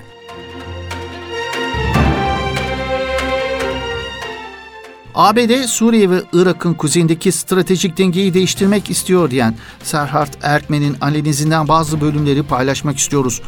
ABD, 5.16 5.66
Suriye 5.68 6.10
ve 6.10 6.24
Irak'ın 6.34 6.74
kuzeyindeki 6.74 7.32
stratejik 7.32 7.98
dengeyi 7.98 8.34
değiştirmek 8.34 8.90
istiyor 8.90 9.32
diyen 9.32 9.56
Serhat 9.84 10.38
Erkmen'in 10.42 10.98
analizinden 11.02 11.68
bazı 11.68 12.02
bölümleri 12.02 12.44
paylaşmak 12.44 12.98
istiyoruz. 12.98 13.42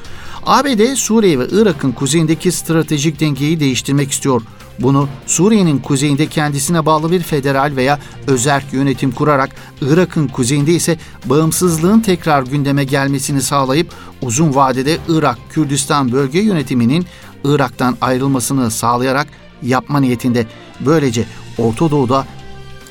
ABD, 0.46 0.96
Suriye 0.96 1.40
ve 1.40 1.48
Irak'ın 1.52 1.92
kuzeyindeki 1.92 2.52
stratejik 2.52 3.20
dengeyi 3.20 3.60
değiştirmek 3.60 4.12
istiyor. 4.12 4.42
Bunu 4.82 5.10
Suriye'nin 5.26 5.80
kuzeyinde 5.80 6.28
kendisine 6.28 6.86
bağlı 6.86 7.12
bir 7.12 7.20
federal 7.20 7.72
veya 7.76 8.00
özerk 8.28 8.74
yönetim 8.74 9.12
kurarak 9.12 9.50
Irak'ın 9.82 10.28
kuzeyinde 10.28 10.74
ise 10.74 10.98
bağımsızlığın 11.26 12.00
tekrar 12.00 12.44
gündeme 12.44 12.84
gelmesini 12.84 13.42
sağlayıp 13.42 13.94
uzun 14.22 14.56
vadede 14.56 14.98
Irak 15.08 15.38
Kürdistan 15.50 16.12
bölge 16.12 16.40
yönetiminin 16.40 17.06
Irak'tan 17.44 17.98
ayrılmasını 18.02 18.72
sağlayarak 18.72 19.28
yapma 19.64 20.00
niyetinde. 20.00 20.48
Böylece 20.80 21.26
Orta 21.58 21.92
Doğu'da 21.92 22.26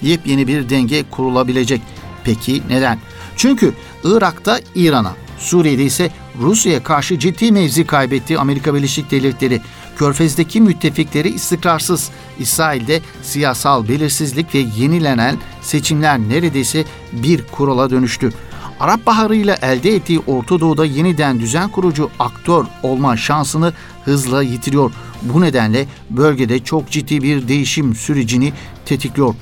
yepyeni 0.02 0.46
bir 0.46 0.68
denge 0.68 1.04
kurulabilecek. 1.10 1.82
Peki 2.24 2.62
neden? 2.68 2.98
Çünkü 3.36 3.74
Irak'ta 4.04 4.60
İran'a, 4.74 5.12
Suriye'de 5.38 5.84
ise 5.84 6.10
Rusya'ya 6.40 6.82
karşı 6.82 7.18
ciddi 7.18 7.52
mevzi 7.52 7.86
kaybetti 7.86 8.38
Amerika 8.38 8.74
Birleşik 8.74 9.10
Devletleri. 9.10 9.60
Körfez'deki 9.98 10.60
müttefikleri 10.60 11.28
istikrarsız. 11.28 12.10
İsrail'de 12.38 13.00
siyasal 13.22 13.88
belirsizlik 13.88 14.54
ve 14.54 14.58
yenilenen 14.58 15.36
seçimler 15.62 16.18
neredeyse 16.18 16.84
bir 17.12 17.46
kurala 17.46 17.90
dönüştü. 17.90 18.32
Arap 18.80 19.06
Baharı 19.06 19.36
ile 19.36 19.58
elde 19.62 19.94
ettiği 19.94 20.20
Orta 20.26 20.60
Doğu'da 20.60 20.84
yeniden 20.84 21.40
düzen 21.40 21.68
kurucu 21.68 22.10
aktör 22.18 22.64
olma 22.82 23.16
şansını 23.16 23.72
hızla 24.04 24.42
yitiriyor. 24.42 24.92
Bu 25.22 25.40
nedenle 25.40 25.86
bölgede 26.10 26.58
çok 26.58 26.90
ciddi 26.90 27.22
bir 27.22 27.48
değişim 27.48 27.94
sürecini 27.94 28.52
tetikliyor. 28.86 29.34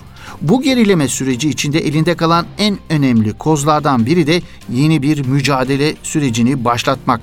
Bu 0.42 0.62
gerileme 0.62 1.08
süreci 1.08 1.48
içinde 1.48 1.78
elinde 1.78 2.14
kalan 2.14 2.46
en 2.58 2.78
önemli 2.90 3.32
kozlardan 3.32 4.06
biri 4.06 4.26
de 4.26 4.42
yeni 4.72 5.02
bir 5.02 5.26
mücadele 5.26 5.94
sürecini 6.02 6.64
başlatmak. 6.64 7.20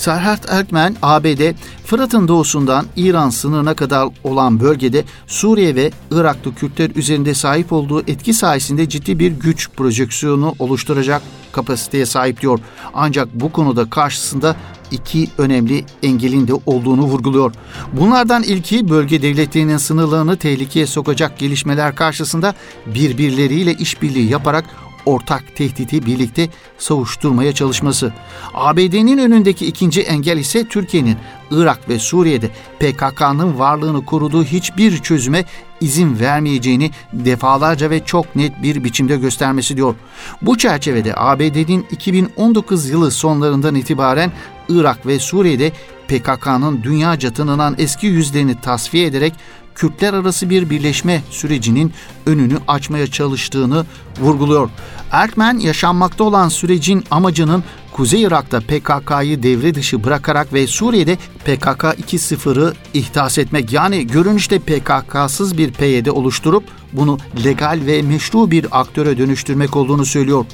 Serhat 0.00 0.52
Erkmen, 0.52 0.96
ABD, 1.02 1.54
Fırat'ın 1.84 2.28
doğusundan 2.28 2.86
İran 2.96 3.30
sınırına 3.30 3.74
kadar 3.74 4.08
olan 4.24 4.60
bölgede 4.60 5.04
Suriye 5.26 5.74
ve 5.74 5.90
Iraklı 6.10 6.54
Kürtler 6.54 6.90
üzerinde 6.94 7.34
sahip 7.34 7.72
olduğu 7.72 8.00
etki 8.00 8.34
sayesinde 8.34 8.88
ciddi 8.88 9.18
bir 9.18 9.32
güç 9.32 9.70
projeksiyonu 9.70 10.54
oluşturacak 10.58 11.22
kapasiteye 11.52 12.06
sahip 12.06 12.40
diyor. 12.40 12.58
Ancak 12.94 13.28
bu 13.34 13.52
konuda 13.52 13.90
karşısında 13.90 14.56
iki 14.90 15.28
önemli 15.38 15.84
engelin 16.02 16.48
de 16.48 16.52
olduğunu 16.66 17.02
vurguluyor. 17.02 17.52
Bunlardan 17.92 18.42
ilki 18.42 18.88
bölge 18.88 19.22
devletlerinin 19.22 19.76
sınırlarını 19.76 20.36
tehlikeye 20.36 20.86
sokacak 20.86 21.38
gelişmeler 21.38 21.94
karşısında 21.94 22.54
birbirleriyle 22.86 23.74
işbirliği 23.74 24.30
yaparak 24.30 24.64
ortak 25.06 25.56
tehdidi 25.56 26.06
birlikte 26.06 26.48
savuşturmaya 26.78 27.52
çalışması. 27.52 28.12
ABD'nin 28.54 29.18
önündeki 29.18 29.66
ikinci 29.66 30.00
engel 30.02 30.38
ise 30.38 30.68
Türkiye'nin 30.68 31.16
Irak 31.50 31.88
ve 31.88 31.98
Suriye'de 31.98 32.50
PKK'nın 32.80 33.58
varlığını 33.58 34.04
koruduğu 34.04 34.44
hiçbir 34.44 34.98
çözüme 34.98 35.44
izin 35.80 36.20
vermeyeceğini 36.20 36.90
defalarca 37.12 37.90
ve 37.90 38.04
çok 38.04 38.36
net 38.36 38.62
bir 38.62 38.84
biçimde 38.84 39.16
göstermesi 39.16 39.76
diyor. 39.76 39.94
Bu 40.42 40.58
çerçevede 40.58 41.14
ABD'nin 41.16 41.86
2019 41.90 42.88
yılı 42.88 43.10
sonlarından 43.10 43.74
itibaren 43.74 44.32
Irak 44.68 45.06
ve 45.06 45.18
Suriye'de 45.18 45.72
PKK'nın 46.08 46.82
dünyaca 46.82 47.32
tanınan 47.32 47.74
eski 47.78 48.06
yüzlerini 48.06 48.60
tasfiye 48.60 49.06
ederek 49.06 49.34
Kürtler 49.74 50.14
arası 50.14 50.50
bir 50.50 50.70
birleşme 50.70 51.22
sürecinin 51.30 51.92
önünü 52.26 52.58
açmaya 52.68 53.06
çalıştığını 53.06 53.86
vurguluyor. 54.20 54.70
Erkmen 55.10 55.58
yaşanmakta 55.58 56.24
olan 56.24 56.48
sürecin 56.48 57.04
amacının 57.10 57.64
Kuzey 57.92 58.22
Irak'ta 58.22 58.60
PKK'yı 58.60 59.42
devre 59.42 59.74
dışı 59.74 60.04
bırakarak 60.04 60.52
ve 60.52 60.66
Suriye'de 60.66 61.16
PKK 61.16 61.84
2.0'ı 61.84 62.74
ihdas 62.94 63.38
etmek 63.38 63.72
yani 63.72 64.06
görünüşte 64.06 64.58
PKK'sız 64.58 65.58
bir 65.58 65.72
PYD 65.72 66.06
oluşturup 66.06 66.64
bunu 66.92 67.18
legal 67.44 67.80
ve 67.86 68.02
meşru 68.02 68.50
bir 68.50 68.66
aktöre 68.80 69.18
dönüştürmek 69.18 69.76
olduğunu 69.76 70.04
söylüyor. 70.04 70.44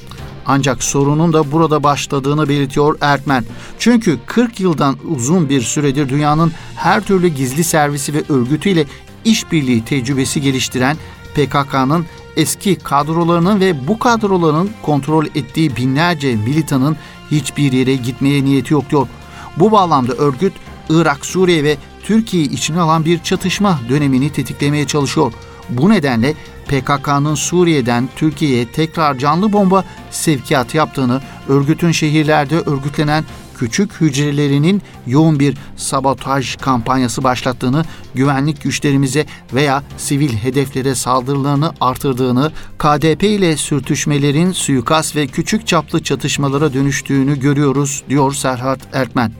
Ancak 0.47 0.83
sorunun 0.83 1.33
da 1.33 1.51
burada 1.51 1.83
başladığını 1.83 2.49
belirtiyor 2.49 2.97
Ertmen. 3.01 3.45
Çünkü 3.79 4.17
40 4.25 4.59
yıldan 4.59 4.97
uzun 5.15 5.49
bir 5.49 5.61
süredir 5.61 6.09
dünyanın 6.09 6.51
her 6.75 7.03
türlü 7.03 7.27
gizli 7.27 7.63
servisi 7.63 8.13
ve 8.13 8.23
örgütüyle 8.29 8.85
işbirliği 9.25 9.85
tecrübesi 9.85 10.41
geliştiren 10.41 10.97
PKK'nın 11.35 12.05
eski 12.35 12.75
kadrolarının 12.75 13.59
ve 13.59 13.87
bu 13.87 13.99
kadroların 13.99 14.69
kontrol 14.81 15.25
ettiği 15.25 15.75
binlerce 15.75 16.35
militanın 16.35 16.97
hiçbir 17.31 17.71
yere 17.71 17.95
gitmeye 17.95 18.45
niyeti 18.45 18.73
yok 18.73 18.89
diyor. 18.89 19.07
Bu 19.57 19.71
bağlamda 19.71 20.13
örgüt 20.13 20.53
Irak, 20.89 21.25
Suriye 21.25 21.63
ve 21.63 21.77
Türkiye'yi 22.03 22.49
içine 22.49 22.79
alan 22.79 23.05
bir 23.05 23.19
çatışma 23.23 23.79
dönemini 23.89 24.31
tetiklemeye 24.31 24.87
çalışıyor. 24.87 25.33
Bu 25.69 25.89
nedenle 25.89 26.33
PKK'nın 26.67 27.35
Suriye'den 27.35 28.09
Türkiye'ye 28.15 28.71
tekrar 28.71 29.17
canlı 29.17 29.53
bomba 29.53 29.83
sevkiyatı 30.11 30.77
yaptığını, 30.77 31.21
örgütün 31.47 31.91
şehirlerde 31.91 32.59
örgütlenen 32.59 33.23
küçük 33.57 34.01
hücrelerinin 34.01 34.81
yoğun 35.07 35.39
bir 35.39 35.57
sabotaj 35.75 36.55
kampanyası 36.55 37.23
başlattığını, 37.23 37.85
güvenlik 38.15 38.63
güçlerimize 38.63 39.25
veya 39.53 39.83
sivil 39.97 40.33
hedeflere 40.33 40.95
saldırılarını 40.95 41.73
artırdığını, 41.81 42.51
KDP 42.77 43.23
ile 43.23 43.57
sürtüşmelerin 43.57 44.51
suikast 44.51 45.15
ve 45.15 45.27
küçük 45.27 45.67
çaplı 45.67 46.03
çatışmalara 46.03 46.73
dönüştüğünü 46.73 47.39
görüyoruz, 47.39 48.03
diyor 48.09 48.33
Serhat 48.33 48.79
Erkmen. 48.93 49.31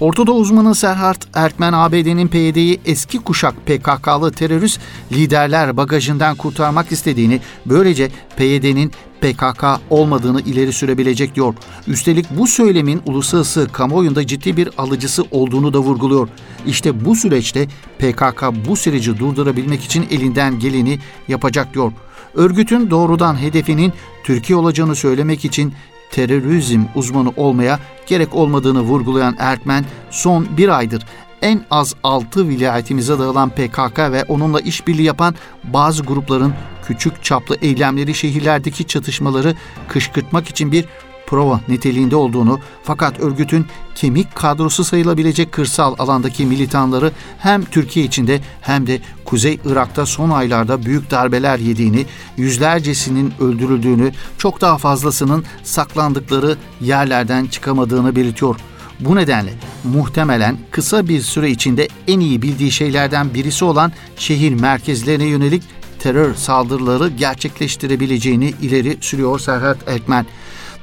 Ortada 0.00 0.32
uzmanı 0.32 0.74
Serhat 0.74 1.18
Erkmen 1.34 1.72
ABD'nin 1.72 2.28
PYD'yi 2.28 2.80
eski 2.84 3.18
kuşak 3.18 3.66
PKK'lı 3.66 4.32
terörist 4.32 4.80
liderler 5.12 5.76
bagajından 5.76 6.36
kurtarmak 6.36 6.92
istediğini, 6.92 7.40
böylece 7.66 8.10
PYD'nin 8.36 8.92
PKK 9.20 9.64
olmadığını 9.90 10.40
ileri 10.40 10.72
sürebilecek 10.72 11.34
diyor. 11.34 11.54
Üstelik 11.86 12.26
bu 12.30 12.46
söylemin 12.46 13.02
uluslararası 13.06 13.68
kamuoyunda 13.72 14.26
ciddi 14.26 14.56
bir 14.56 14.70
alıcısı 14.78 15.24
olduğunu 15.30 15.74
da 15.74 15.78
vurguluyor. 15.78 16.28
İşte 16.66 17.04
bu 17.04 17.16
süreçte 17.16 17.66
PKK 17.98 18.42
bu 18.68 18.76
süreci 18.76 19.18
durdurabilmek 19.18 19.84
için 19.84 20.06
elinden 20.10 20.58
geleni 20.58 20.98
yapacak 21.28 21.74
diyor. 21.74 21.92
Örgütün 22.34 22.90
doğrudan 22.90 23.42
hedefinin 23.42 23.92
Türkiye 24.24 24.56
olacağını 24.56 24.94
söylemek 24.94 25.44
için 25.44 25.72
terörizm 26.10 26.82
uzmanı 26.94 27.32
olmaya 27.36 27.80
gerek 28.06 28.34
olmadığını 28.34 28.80
vurgulayan 28.80 29.36
Erkmen 29.38 29.84
son 30.10 30.46
bir 30.56 30.68
aydır 30.68 31.02
en 31.42 31.64
az 31.70 31.94
6 32.02 32.48
vilayetimize 32.48 33.18
dağılan 33.18 33.50
PKK 33.50 33.98
ve 33.98 34.24
onunla 34.28 34.60
işbirliği 34.60 35.02
yapan 35.02 35.34
bazı 35.64 36.02
grupların 36.02 36.54
küçük 36.86 37.24
çaplı 37.24 37.56
eylemleri 37.62 38.14
şehirlerdeki 38.14 38.86
çatışmaları 38.86 39.54
kışkırtmak 39.88 40.48
için 40.48 40.72
bir 40.72 40.84
prova 41.26 41.60
niteliğinde 41.68 42.16
olduğunu 42.16 42.60
fakat 42.82 43.20
örgütün 43.20 43.66
kemik 43.94 44.34
kadrosu 44.34 44.84
sayılabilecek 44.84 45.52
kırsal 45.52 45.94
alandaki 45.98 46.46
militanları 46.46 47.12
hem 47.38 47.64
Türkiye 47.64 48.06
içinde 48.06 48.40
hem 48.60 48.86
de 48.86 49.00
Kuzey 49.24 49.58
Irak'ta 49.64 50.06
son 50.06 50.30
aylarda 50.30 50.82
büyük 50.82 51.10
darbeler 51.10 51.58
yediğini, 51.58 52.06
yüzlercesinin 52.36 53.32
öldürüldüğünü, 53.40 54.12
çok 54.38 54.60
daha 54.60 54.78
fazlasının 54.78 55.44
saklandıkları 55.62 56.56
yerlerden 56.80 57.46
çıkamadığını 57.46 58.16
belirtiyor. 58.16 58.56
Bu 59.00 59.16
nedenle 59.16 59.50
muhtemelen 59.84 60.58
kısa 60.70 61.08
bir 61.08 61.20
süre 61.20 61.50
içinde 61.50 61.88
en 62.08 62.20
iyi 62.20 62.42
bildiği 62.42 62.72
şeylerden 62.72 63.34
birisi 63.34 63.64
olan 63.64 63.92
şehir 64.16 64.54
merkezlerine 64.54 65.24
yönelik 65.24 65.62
terör 65.98 66.34
saldırıları 66.34 67.08
gerçekleştirebileceğini 67.08 68.54
ileri 68.62 68.96
sürüyor 69.00 69.38
Serhat 69.38 69.88
Ekmen. 69.88 70.26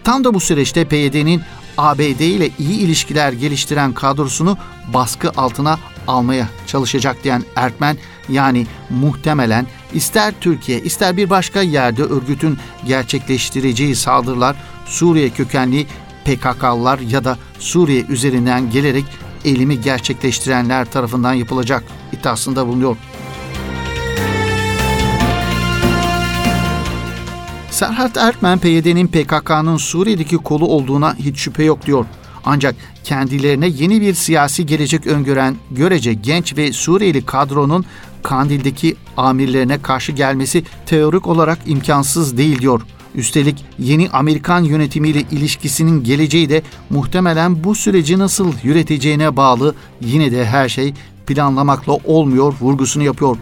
Tam 0.03 0.23
da 0.23 0.33
bu 0.33 0.39
süreçte 0.39 0.85
PYD'nin 0.85 1.41
ABD 1.77 2.19
ile 2.19 2.49
iyi 2.59 2.79
ilişkiler 2.79 3.33
geliştiren 3.33 3.93
kadrosunu 3.93 4.57
baskı 4.93 5.31
altına 5.37 5.79
almaya 6.07 6.47
çalışacak 6.67 7.23
diyen 7.23 7.43
Erkmen 7.55 7.97
yani 8.29 8.67
muhtemelen 8.89 9.67
ister 9.93 10.33
Türkiye 10.41 10.81
ister 10.81 11.17
bir 11.17 11.29
başka 11.29 11.61
yerde 11.61 12.03
örgütün 12.03 12.57
gerçekleştireceği 12.85 13.95
saldırılar 13.95 14.55
Suriye 14.85 15.29
kökenli 15.29 15.87
PKK'lılar 16.25 16.99
ya 16.99 17.23
da 17.23 17.37
Suriye 17.59 18.01
üzerinden 18.01 18.71
gelerek 18.71 19.05
elimi 19.45 19.81
gerçekleştirenler 19.81 20.85
tarafından 20.85 21.33
yapılacak 21.33 21.83
iddiasında 22.13 22.67
bulunuyor. 22.67 22.97
Serhat 27.83 28.17
Erkmen 28.17 28.59
PYD'nin 28.59 29.07
PKK'nın 29.07 29.77
Suriye'deki 29.77 30.37
kolu 30.37 30.67
olduğuna 30.67 31.15
hiç 31.15 31.37
şüphe 31.37 31.63
yok 31.63 31.85
diyor. 31.85 32.05
Ancak 32.45 32.75
kendilerine 33.03 33.67
yeni 33.67 34.01
bir 34.01 34.13
siyasi 34.13 34.65
gelecek 34.65 35.07
öngören 35.07 35.55
görece 35.71 36.13
genç 36.13 36.57
ve 36.57 36.73
Suriyeli 36.73 37.25
kadronun 37.25 37.85
Kandil'deki 38.23 38.95
amirlerine 39.17 39.81
karşı 39.81 40.11
gelmesi 40.11 40.63
teorik 40.85 41.27
olarak 41.27 41.59
imkansız 41.65 42.37
değil 42.37 42.59
diyor. 42.59 42.81
Üstelik 43.15 43.65
yeni 43.79 44.09
Amerikan 44.09 44.63
yönetimiyle 44.63 45.21
ilişkisinin 45.31 46.03
geleceği 46.03 46.49
de 46.49 46.61
muhtemelen 46.89 47.63
bu 47.63 47.75
süreci 47.75 48.19
nasıl 48.19 48.53
yöneteceğine 48.63 49.37
bağlı 49.37 49.75
yine 50.01 50.31
de 50.31 50.45
her 50.45 50.69
şey 50.69 50.93
planlamakla 51.27 51.93
olmuyor 51.93 52.53
vurgusunu 52.61 53.03
yapıyor. 53.03 53.37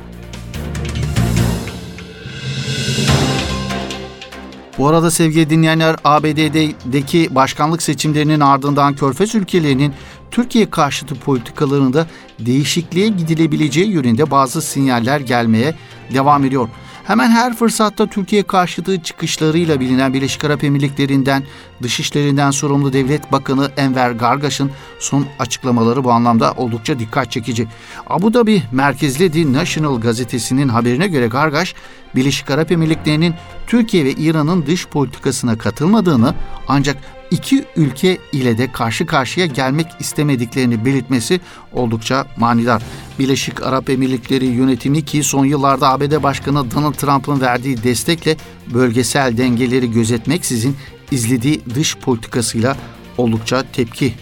Bu 4.82 4.88
arada 4.88 5.12
sevgili 5.12 5.50
dinleyenler 5.50 5.96
ABD'deki 6.04 7.36
başkanlık 7.36 7.82
seçimlerinin 7.82 8.40
ardından 8.40 8.96
Körfez 8.96 9.36
ülkelerinin 9.36 9.94
Türkiye 10.32 10.70
karşıtı 10.70 11.16
politikalarında 11.16 12.08
değişikliğe 12.40 13.08
gidilebileceği 13.08 13.92
yönünde 13.92 14.32
bazı 14.32 14.62
sinyaller 14.62 15.20
gelmeye 15.20 15.76
devam 16.14 16.46
ediyor. 16.46 16.70
Hemen 17.04 17.32
her 17.32 17.56
fırsatta 17.56 18.08
Türkiye 18.08 18.44
karşıtı 18.44 19.04
çıkışlarıyla 19.04 19.80
bilinen 19.80 20.14
Birleşik 20.14 20.44
Arap 20.44 20.64
Emirlikleri'nden 20.64 21.44
Dışişlerinden 21.84 22.52
sorumlu 22.52 22.94
Devlet 22.94 23.32
Bakanı 23.32 23.72
Enver 23.78 24.12
Gargaş'ın 24.12 24.72
son 25.00 25.26
açıklamaları 25.40 26.04
bu 26.04 26.12
anlamda 26.12 26.54
oldukça 26.54 27.00
dikkat 27.00 27.32
çekici. 27.32 27.68
Abu 28.08 28.34
Dhabi 28.34 28.64
merkezli 28.72 29.32
The 29.32 29.54
National 29.54 30.02
gazetesinin 30.02 30.68
haberine 30.68 31.08
göre 31.08 31.28
Gargaş, 31.28 31.76
Birleşik 32.16 32.52
Arap 32.52 32.72
Emirlikleri'nin 32.72 33.36
Türkiye 33.68 34.06
ve 34.06 34.12
İran'ın 34.12 34.66
dış 34.66 34.88
politikasına 34.88 35.58
katılmadığını 35.58 36.36
ancak 36.68 36.98
iki 37.32 37.66
ülke 37.76 38.18
ile 38.32 38.58
de 38.58 38.72
karşı 38.72 39.06
karşıya 39.06 39.46
gelmek 39.46 39.88
istemediklerini 40.00 40.86
belirtmesi 40.86 41.42
oldukça 41.74 42.26
manidar. 42.38 42.84
Birleşik 43.20 43.64
Arap 43.64 43.90
Emirlikleri 43.90 44.46
yönetimi 44.46 45.06
ki 45.06 45.24
son 45.24 45.46
yıllarda 45.46 45.90
ABD 45.90 46.24
Başkanı 46.24 46.72
Donald 46.72 46.94
Trump'ın 46.94 47.42
verdiği 47.42 47.84
destekle 47.84 48.38
bölgesel 48.74 49.38
dengeleri 49.38 49.92
gözetmeksizin 49.92 50.76
izlediği 51.12 51.62
dış 51.76 51.98
politikasıyla 51.98 52.78
oldukça 53.18 53.64
tepki 53.74 54.14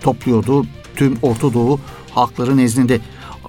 topluyordu 0.00 0.66
tüm 0.96 1.18
Orta 1.22 1.54
Doğu 1.54 1.80
halkları 2.10 2.56
nezdinde. 2.56 3.00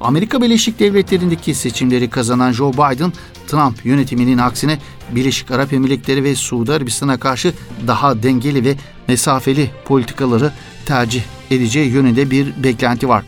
Amerika 0.03 0.41
Birleşik 0.41 0.79
Devletleri'ndeki 0.79 1.55
seçimleri 1.55 2.09
kazanan 2.09 2.51
Joe 2.51 2.73
Biden, 2.73 3.13
Trump 3.47 3.85
yönetiminin 3.85 4.37
aksine 4.37 4.79
Birleşik 5.11 5.51
Arap 5.51 5.73
Emirlikleri 5.73 6.23
ve 6.23 6.35
Suudi 6.35 6.73
Arabistan'a 6.73 7.17
karşı 7.17 7.53
daha 7.87 8.23
dengeli 8.23 8.65
ve 8.65 8.75
mesafeli 9.07 9.71
politikaları 9.85 10.53
tercih 10.85 11.21
edeceği 11.51 11.91
yönünde 11.91 12.31
bir 12.31 12.63
beklenti 12.63 13.09
var. 13.09 13.23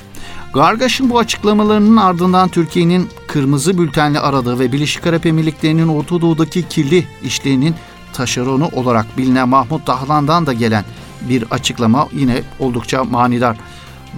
Gargaş'ın 0.53 1.09
bu 1.09 1.19
açıklamalarının 1.19 1.97
ardından 1.97 2.49
Türkiye'nin 2.49 3.09
kırmızı 3.27 3.77
bültenle 3.77 4.19
aradığı 4.19 4.59
ve 4.59 4.71
Birleşik 4.71 5.07
Arap 5.07 5.25
Emirlikleri'nin 5.25 5.87
Orta 5.87 6.21
Doğu'daki 6.21 6.67
kirli 6.69 7.07
işlerinin 7.23 7.75
taşeronu 8.13 8.67
olarak 8.67 9.17
bilinen 9.17 9.49
Mahmut 9.49 9.87
Dahlan'dan 9.87 10.45
da 10.45 10.53
gelen 10.53 10.85
bir 11.29 11.43
açıklama 11.51 12.07
yine 12.13 12.41
oldukça 12.59 13.03
manidar. 13.03 13.57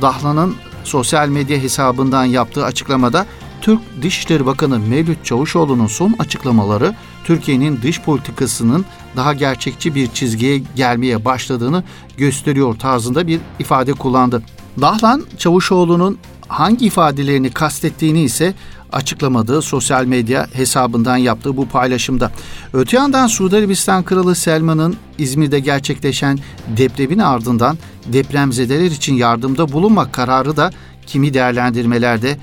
Dahlan'ın 0.01 0.55
sosyal 0.87 1.29
medya 1.29 1.57
hesabından 1.57 2.25
yaptığı 2.25 2.65
açıklamada 2.65 3.25
Türk 3.61 3.81
Dışişleri 4.01 4.45
Bakanı 4.45 4.79
Mevlüt 4.79 5.25
Çavuşoğlu'nun 5.25 5.87
son 5.87 6.15
açıklamaları 6.19 6.95
Türkiye'nin 7.23 7.81
dış 7.81 8.01
politikasının 8.01 8.85
daha 9.15 9.33
gerçekçi 9.33 9.95
bir 9.95 10.07
çizgiye 10.07 10.61
gelmeye 10.75 11.25
başladığını 11.25 11.83
gösteriyor 12.17 12.75
tarzında 12.75 13.27
bir 13.27 13.39
ifade 13.59 13.93
kullandı. 13.93 14.43
Dahlan 14.81 15.23
Çavuşoğlu'nun 15.37 16.17
hangi 16.47 16.85
ifadelerini 16.85 17.49
kastettiğini 17.49 18.21
ise 18.21 18.53
açıklamadığı 18.91 19.61
sosyal 19.61 20.05
medya 20.05 20.47
hesabından 20.53 21.17
yaptığı 21.17 21.57
bu 21.57 21.67
paylaşımda. 21.67 22.31
Öte 22.73 22.97
yandan 22.97 23.27
Suudi 23.27 23.57
Arabistan 23.57 24.03
Kralı 24.03 24.35
Selman'ın 24.35 24.95
İzmir'de 25.17 25.59
gerçekleşen 25.59 26.39
depremin 26.77 27.19
ardından 27.19 27.77
depremzedeler 28.05 28.91
için 28.91 29.15
yardımda 29.15 29.71
bulunmak 29.71 30.13
kararı 30.13 30.57
da 30.57 30.71
kimi 31.05 31.33
değerlendirmelerde 31.33 32.37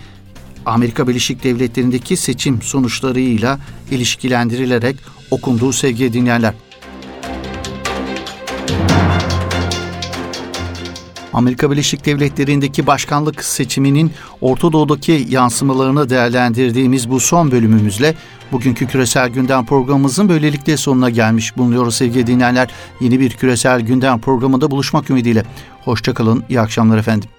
Amerika 0.67 1.09
Birleşik 1.09 1.45
Devletleri'ndeki 1.45 2.17
seçim 2.17 2.63
sonuçlarıyla 2.63 3.59
ilişkilendirilerek 3.91 4.97
okunduğu 5.31 5.73
sevgili 5.73 6.13
dinleyenler. 6.13 6.55
Amerika 11.35 11.71
Birleşik 11.71 12.07
Devletleri'ndeki 12.07 12.87
başkanlık 12.87 13.45
seçiminin 13.45 14.13
Orta 14.41 14.73
Doğu'daki 14.73 15.27
yansımalarını 15.31 16.11
değerlendirdiğimiz 16.11 17.11
bu 17.11 17.21
son 17.21 17.51
bölümümüzle 17.51 18.15
bugünkü 18.53 18.87
Küresel 18.87 19.29
Gündem 19.29 19.67
programımızın 19.67 20.29
böylelikle 20.29 20.77
sonuna 20.77 21.11
gelmiş 21.11 21.57
bulunuyoruz 21.57 21.97
sevgili 21.97 22.27
dinleyenler. 22.27 22.69
Yeni 23.01 23.21
bir 23.21 23.31
Küresel 23.31 23.81
Gündem 23.81 24.21
programında 24.21 24.71
buluşmak 24.71 25.11
ümidiyle. 25.11 25.45
Hoşçakalın, 25.85 26.45
iyi 26.49 26.61
akşamlar 26.61 26.99
efendim. 26.99 27.34